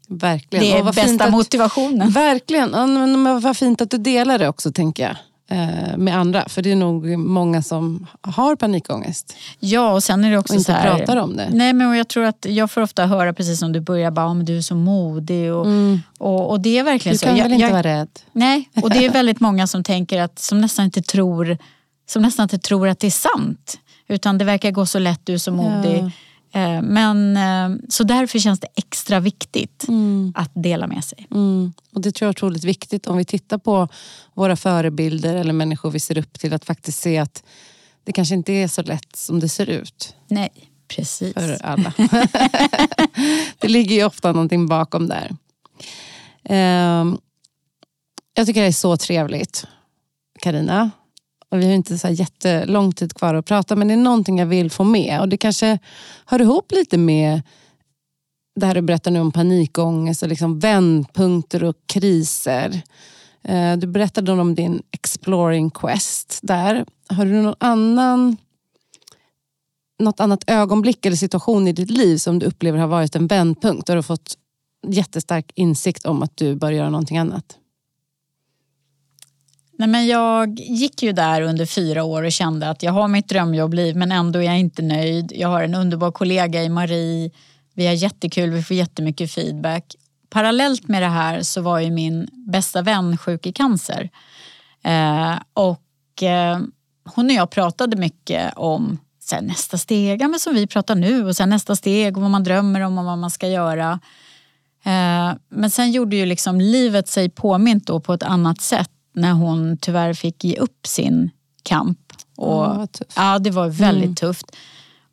[0.08, 0.66] Verkligen.
[0.66, 2.10] Det är bästa att- motivationen.
[2.10, 2.70] Verkligen.
[2.74, 5.16] Ja, men vad fint att du delar det också tänker jag.
[5.50, 6.44] Eh, Med andra.
[6.50, 9.36] För det är nog många som har panikångest.
[9.60, 11.48] Ja, och sen är det också Och inte så här, pratar om det.
[11.52, 14.34] Nej, men jag tror att jag får ofta höra precis som du börjar, bara, "Ja,
[14.34, 15.54] men du är så modig.
[15.54, 15.68] Och,
[16.18, 17.26] och, och det är verkligen Du så.
[17.26, 18.10] kan Jag- väl inte jag, vara rädd?
[18.32, 21.58] Nej, och det är väldigt många som tänker att, som nästan inte tror,
[22.10, 23.80] som nästan inte tror att det är sant.
[24.08, 25.98] Utan det verkar gå så lätt, du är så modig.
[26.00, 26.10] Eh,
[26.84, 29.86] Men, eh, så därför känns det extra viktigt
[30.36, 31.28] att dela med sig.
[31.32, 31.74] Mm.
[31.94, 33.88] Och det tror jag är otroligt viktigt om vi tittar på
[34.34, 36.54] våra förebilder eller människor vi ser upp till.
[36.54, 37.44] Att faktiskt se att
[38.04, 40.50] det kanske inte är så lätt som det ser ut Nej,
[40.88, 41.34] precis.
[41.34, 41.94] för alla.
[43.60, 45.36] det ligger ju ofta någonting bakom där.
[46.44, 47.18] Ehm,
[48.34, 49.68] jag tycker det är så trevligt,
[50.40, 50.92] Karina.
[51.52, 54.40] Och vi har inte så här jättelång tid kvar att prata, men det är någonting
[54.40, 55.20] jag vill få med.
[55.22, 55.80] Och det kanske
[56.26, 57.42] hör ihop lite med
[58.60, 62.82] det här du berättar nu om panikångest och liksom vändpunkter och kriser.
[63.44, 66.86] Eh, du berättade om din exploring quest där.
[67.10, 68.38] Har du någon annan,
[70.00, 73.88] något annat ögonblick eller situation i ditt liv som du upplever har varit en vändpunkt?
[73.88, 74.38] Där du har fått
[74.88, 77.58] jättestark insikt om att du bör göra någonting annat?
[79.80, 83.30] Nej, men jag gick ju där under fyra år och kände att jag har mitt
[83.30, 85.32] drömjobbliv men ändå är jag inte nöjd.
[85.36, 87.32] Jag har en underbar kollega i Marie.
[87.74, 89.96] Vi har jättekul, vi får jättemycket feedback.
[90.30, 94.10] Parallellt med det här så var ju min bästa vän sjuk i cancer.
[94.84, 96.60] Eh, och eh,
[97.16, 100.96] hon och jag pratade mycket om så här, nästa steg, ja, men som vi pratar
[100.96, 104.00] nu och sen nästa steg och vad man drömmer om och vad man ska göra.
[104.84, 109.32] Eh, men sen gjorde ju liksom livet sig påmint då på ett annat sätt när
[109.32, 111.30] hon tyvärr fick ge upp sin
[111.64, 112.00] kamp.
[112.36, 114.56] Och, Ja, ja, det var väldigt tufft.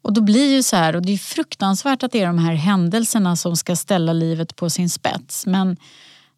[0.03, 2.55] Och då blir ju så här, och det är fruktansvärt att det är de här
[2.55, 5.47] händelserna som ska ställa livet på sin spets.
[5.47, 5.77] Men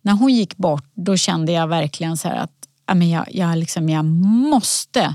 [0.02, 2.52] när hon gick bort, då kände jag verkligen så att
[2.94, 5.14] men jag, jag, liksom, jag måste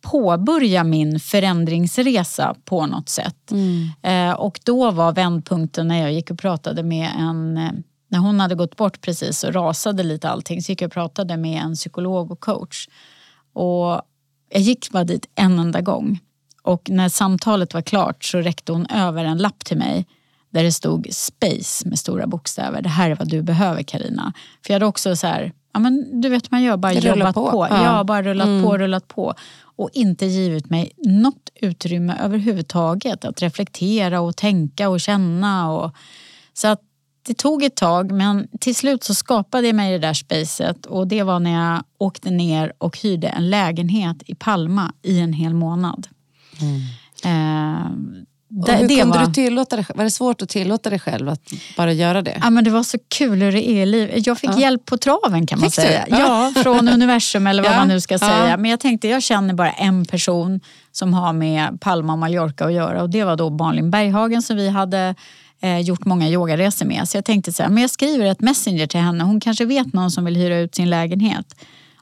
[0.00, 3.52] påbörja min förändringsresa på något sätt.
[4.02, 7.72] Eh, och då var vändpunkten när jag gick och pratade med en, eh,
[8.12, 11.36] när hon hade gått bort precis och rasade lite allting, så gick jag och pratade
[11.36, 12.88] med en psykolog och coach.
[13.52, 14.02] Och
[14.50, 16.20] jag gick bara dit en enda gång.
[16.62, 20.06] Och när samtalet var klart så räckte hon över en lapp till mig
[20.50, 22.82] där det stod space med stora bokstäver.
[22.82, 24.32] Det här är vad du behöver Karina.
[24.66, 27.50] För jag hade också så här, ja men du vet man gör bara jobbat på.
[27.50, 27.66] på.
[27.70, 27.76] Ja.
[27.76, 27.84] Mm.
[27.84, 29.34] Ja, bara rullat på, rullat på.
[29.76, 35.72] Och inte givit mig något utrymme överhuvudtaget att reflektera och tänka och känna.
[35.72, 35.92] Och,
[36.52, 36.80] så att
[37.22, 41.06] det tog ett tag men till slut så skapade jag mig det där spacet och
[41.08, 45.54] det var när jag åkte ner och hyrde en lägenhet i Palma i en hel
[45.54, 46.08] månad.
[47.24, 47.86] Eh,
[48.52, 48.60] Mm.
[48.62, 50.98] Och det, hur det kunde var, du tillåta dig, var det svårt att tillåta dig
[50.98, 51.40] själv att
[51.76, 52.38] bara göra det?
[52.42, 54.26] Ja, men det var så kul hur det är i livet.
[54.26, 54.58] Jag fick Ja.
[54.60, 56.06] hjälp på traven kan man Fick säga.
[56.08, 56.52] Ja.
[56.54, 57.76] Ja, från universum eller vad Ja.
[57.76, 58.56] man nu ska säga.
[58.56, 60.60] Men jag tänkte jag känner bara en person
[60.92, 64.56] som har med Palma och Mallorca att göra och det var då Malin Berghagen som
[64.56, 65.14] vi hade
[65.62, 67.08] eh, gjort många yogaresor med.
[67.08, 69.24] Så jag tänkte så här, men jag skriver ett messenger till henne.
[69.24, 71.54] Hon kanske vet någon som vill hyra ut sin lägenhet.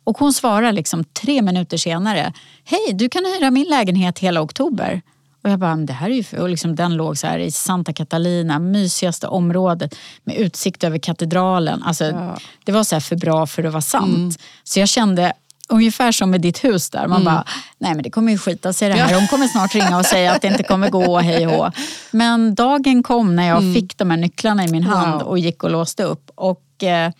[0.04, 2.32] Och hon svarar liksom tre minuter senare.
[2.64, 5.02] Hej, du kan hyra min lägenhet hela oktober.
[5.42, 6.40] Och jag bara, det här är ju...
[6.40, 9.94] Och liksom, den låg så här i Santa Catalina, mysigaste området
[10.24, 11.82] med utsikt över katedralen.
[11.82, 12.38] Alltså, ja.
[12.64, 14.16] Det var så här för bra för att vara sant.
[14.16, 14.32] Mm.
[14.64, 15.32] Så jag kände,
[15.70, 17.06] ungefär som med ditt hus där.
[17.06, 17.24] Man mm.
[17.24, 17.44] bara,
[17.78, 19.20] nej men det kommer ju skita sig det här.
[19.20, 21.74] De kommer snart ringa och säga att det inte kommer gå, hej och
[22.10, 23.74] Men dagen kom när jag mm.
[23.74, 25.28] fick de här nycklarna i min hand wow.
[25.28, 26.30] och gick och låste upp.
[26.34, 27.12] Och eh,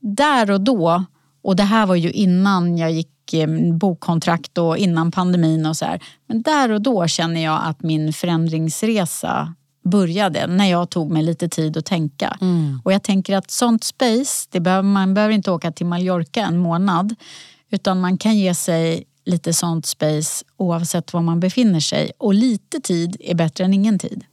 [0.00, 1.04] där och då,
[1.42, 3.08] och det här var ju innan jag gick
[3.72, 6.00] bokkontrakt och innan pandemin och så här.
[6.26, 11.48] Men där och då känner jag att min förändringsresa började när jag tog mig lite
[11.48, 12.36] tid att tänka.
[12.40, 12.80] Mm.
[12.84, 16.58] Och jag tänker att sånt space, det behöver, man behöver inte åka till Mallorca en
[16.58, 17.14] månad
[17.72, 22.12] utan man kan ge sig lite sånt space oavsett var man befinner sig.
[22.18, 24.24] Och lite tid är bättre än ingen tid.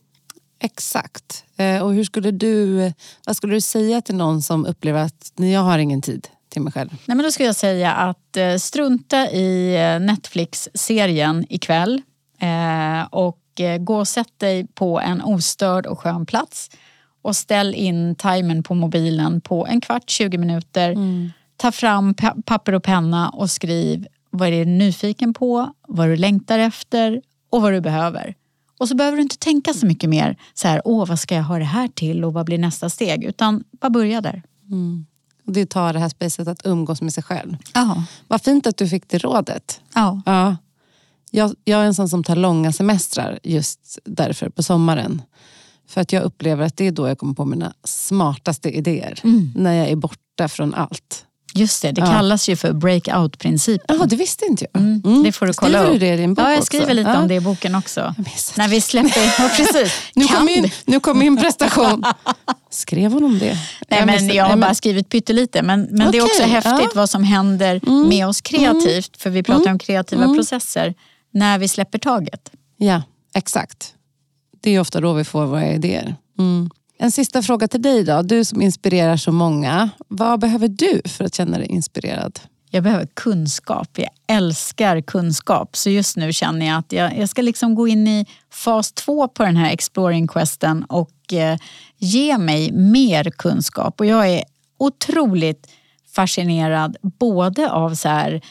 [0.59, 1.43] Exakt.
[1.57, 2.91] Eh, och hur skulle du,
[3.25, 6.73] vad skulle du säga till någon som upplever att jag har ingen tid till mig
[6.73, 6.89] själv?
[7.05, 12.01] Nej, men då skulle jag säga att eh, strunta i eh, Netflix-serien ikväll
[13.09, 13.39] och
[13.79, 16.69] gå och sätt dig på en ostörd och skön plats
[17.21, 20.91] och ställ in timern på mobilen på en kvart, 20 minuter.
[20.91, 22.13] Mm ta fram
[22.45, 27.61] papper och penna och skriv vad är du nyfiken på, vad du längtar efter och
[27.61, 28.35] vad du behöver.
[28.79, 31.43] Och så behöver du inte tänka så mycket mer så här, åh vad ska jag
[31.43, 33.23] ha det här till och vad blir nästa steg?
[33.23, 34.43] Utan bara börja där.
[34.71, 35.05] Mm.
[35.45, 37.57] Det tar det här spacet att umgås med sig själv.
[37.73, 38.03] Ja.
[38.27, 39.81] Vad fint att du fick det rådet.
[39.93, 40.21] Ja.
[40.25, 40.57] ja.
[41.31, 45.21] Jag, jag är en sån som tar långa semestrar just därför på sommaren.
[45.87, 49.19] För att jag upplever att det är då jag kommer på mina smartaste idéer.
[49.23, 49.51] Mm.
[49.55, 51.25] När jag är borta från allt.
[51.59, 53.97] Just det, det kallas ju för breakout-principen.
[53.99, 54.81] Ja, det visste inte jag.
[54.81, 55.01] Mm.
[55.05, 55.23] Mm.
[55.23, 55.99] Det får du kolla skriver upp.
[55.99, 56.93] du det i din bok Ja, jag skriver också?
[56.93, 57.19] lite ja.
[57.19, 58.15] om det i boken också.
[58.57, 59.21] När vi släpper...
[59.39, 59.93] Ja, precis.
[60.15, 62.03] nu, kom min, nu kom min prestation.
[62.69, 63.57] Skrev hon om det?
[63.89, 65.61] Nej, jag men jag har bara skrivit pyttelite.
[65.61, 66.11] Men, men okay.
[66.11, 66.89] det är också häftigt ja.
[66.95, 68.09] vad som händer mm.
[68.09, 69.21] med oss kreativt.
[69.21, 69.71] För vi pratar mm.
[69.71, 70.35] om kreativa mm.
[70.35, 70.93] processer.
[71.31, 72.51] När vi släpper taget.
[72.77, 73.01] Ja,
[73.35, 73.93] exakt.
[74.61, 76.15] Det är ofta då vi får våra idéer.
[76.39, 76.69] Mm.
[77.01, 78.21] En sista fråga till dig då.
[78.21, 79.89] Du som inspirerar så många.
[80.07, 82.39] Vad behöver du för att känna dig inspirerad?
[82.69, 83.87] Jag behöver kunskap.
[83.97, 85.77] Jag älskar kunskap.
[85.77, 89.27] Så just nu känner jag att jag, jag ska liksom gå in i fas två
[89.27, 91.57] på den här exploring questen och eh,
[91.97, 93.99] ge mig mer kunskap.
[93.99, 94.43] Och jag är
[94.79, 95.67] otroligt
[96.15, 98.41] fascinerad både av så här,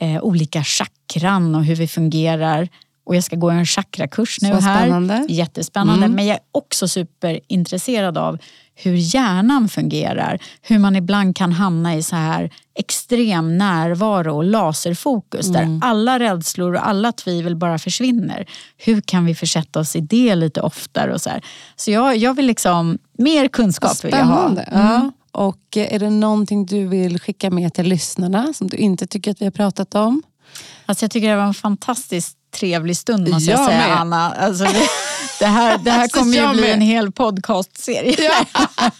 [0.00, 2.68] eh, olika chakran och hur vi fungerar
[3.06, 4.60] och jag ska gå en chakrakurs nu här.
[4.60, 5.26] Spännande.
[5.28, 6.04] Jättespännande.
[6.04, 6.16] Mm.
[6.16, 8.38] Men jag är också superintresserad av
[8.74, 10.38] hur hjärnan fungerar.
[10.62, 15.80] Hur man ibland kan hamna i så här extrem närvaro och laserfokus mm.
[15.80, 18.46] där alla rädslor och alla tvivel bara försvinner.
[18.76, 21.14] Hur kan vi försätta oss i det lite oftare?
[21.14, 21.44] Och så här.
[21.76, 24.60] så jag, jag vill liksom, mer kunskap vill jag ha.
[24.60, 25.12] Mm.
[25.32, 29.40] Och är det någonting du vill skicka med till lyssnarna som du inte tycker att
[29.40, 30.22] vi har pratat om?
[30.86, 34.00] Alltså jag tycker det var en fantastisk trevlig stund måste jag, jag säga med.
[34.00, 34.32] Anna.
[34.32, 34.88] Alltså det,
[35.38, 36.72] det, här, det här kommer ju bli med.
[36.72, 38.16] en hel podcastserie.
[38.18, 38.62] Ja.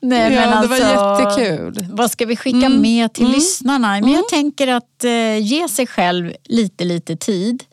[0.00, 1.86] Nej, ja, men alltså, det var alltså, jättekul.
[1.90, 2.82] Vad ska vi skicka mm.
[2.82, 3.34] med till mm.
[3.34, 3.88] lyssnarna?
[3.88, 4.14] Men mm.
[4.14, 7.64] Jag tänker att eh, ge sig själv lite, lite tid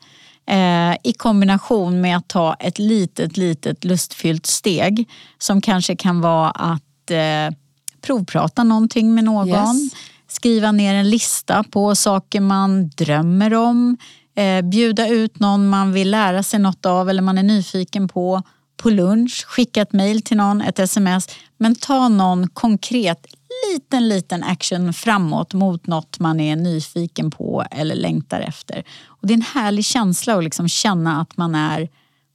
[0.49, 6.49] eh, i kombination med att ta ett litet, litet lustfyllt steg som kanske kan vara
[6.49, 7.55] att eh,
[8.01, 9.77] provprata någonting med någon.
[9.79, 9.93] Yes.
[10.27, 13.97] Skriva ner en lista på saker man drömmer om
[14.39, 18.43] eh, bjuda ut någon man vill lära sig något av eller man är nyfiken på
[18.79, 21.27] på lunch, skicka ett mail till någon, ett sms.
[21.57, 23.25] Men ta någon konkret,
[23.67, 28.83] liten, liten action framåt mot något man är nyfiken på eller längtar efter.
[29.05, 31.89] Och det är en härlig känsla att liksom känna att man är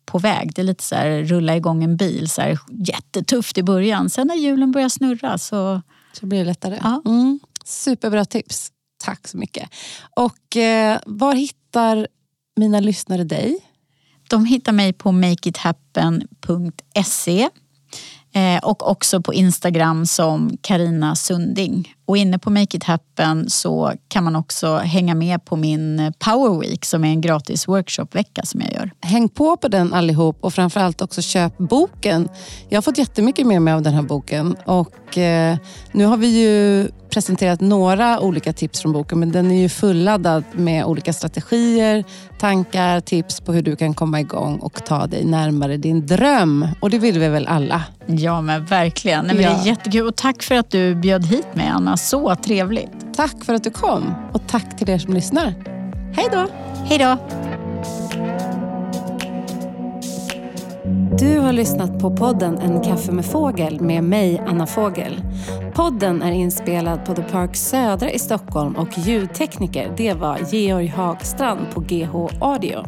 [0.07, 0.52] på väg.
[0.55, 4.11] Det är lite så här rulla igång en bil, så här, jättetufft i början.
[4.11, 5.82] Sen när hjulen börjar snurra så...
[6.12, 6.78] Så blir det lättare.
[6.82, 7.02] Ja.
[7.07, 7.40] Mm.
[7.64, 8.70] Superbra tips.
[9.05, 9.70] Tack så mycket.
[10.16, 12.07] Och eh, var hittar Hittar
[12.57, 13.59] mina lyssnare dig?
[14.31, 17.49] De hittar mig på makeithappen.se
[18.35, 21.95] eh, och också på Instagram som Karina Sunding.
[22.07, 26.61] Och inne på Make It Happen så kan man också hänga med på min Power
[26.61, 28.90] Week som är en gratis workshopvecka som jag gör.
[29.00, 32.28] Häng på på den allihop och framförallt också köp boken.
[32.68, 35.57] Jag har fått jättemycket med mig av den här boken och eh,
[35.92, 40.44] nu har vi ju presenterat några olika tips från boken men den är ju fulladdad
[40.52, 42.05] med olika strategier,
[42.38, 46.68] tankar, tips på hur du kan komma igång och ta dig närmare din dröm.
[46.80, 47.82] Och det vill vi väl alla?
[48.07, 49.24] Ja men verkligen.
[49.24, 49.50] Nej, men ja.
[49.50, 51.99] Det är jättekul och tack för att du bjöd hit mig Anna.
[51.99, 53.14] Så trevligt.
[53.16, 55.55] Tack för att du kom och tack till er som lyssnar.
[56.16, 56.47] Hej då!
[56.84, 57.16] Hej då!
[61.18, 65.22] Du har lyssnat på podden En kaffe med fågel med mig, Anna Fågel.
[65.74, 71.61] Podden är inspelad på The Park Södra i Stockholm och ljudtekniker det var Georg Hagstrand
[71.74, 72.84] på GH Audio.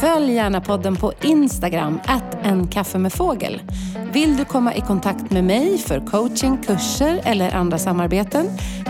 [0.00, 3.62] Följ gärna podden på Instagram, att en kaffe med fågel.
[4.12, 8.46] Vill du komma i kontakt med mig för coaching, kurser eller andra samarbeten?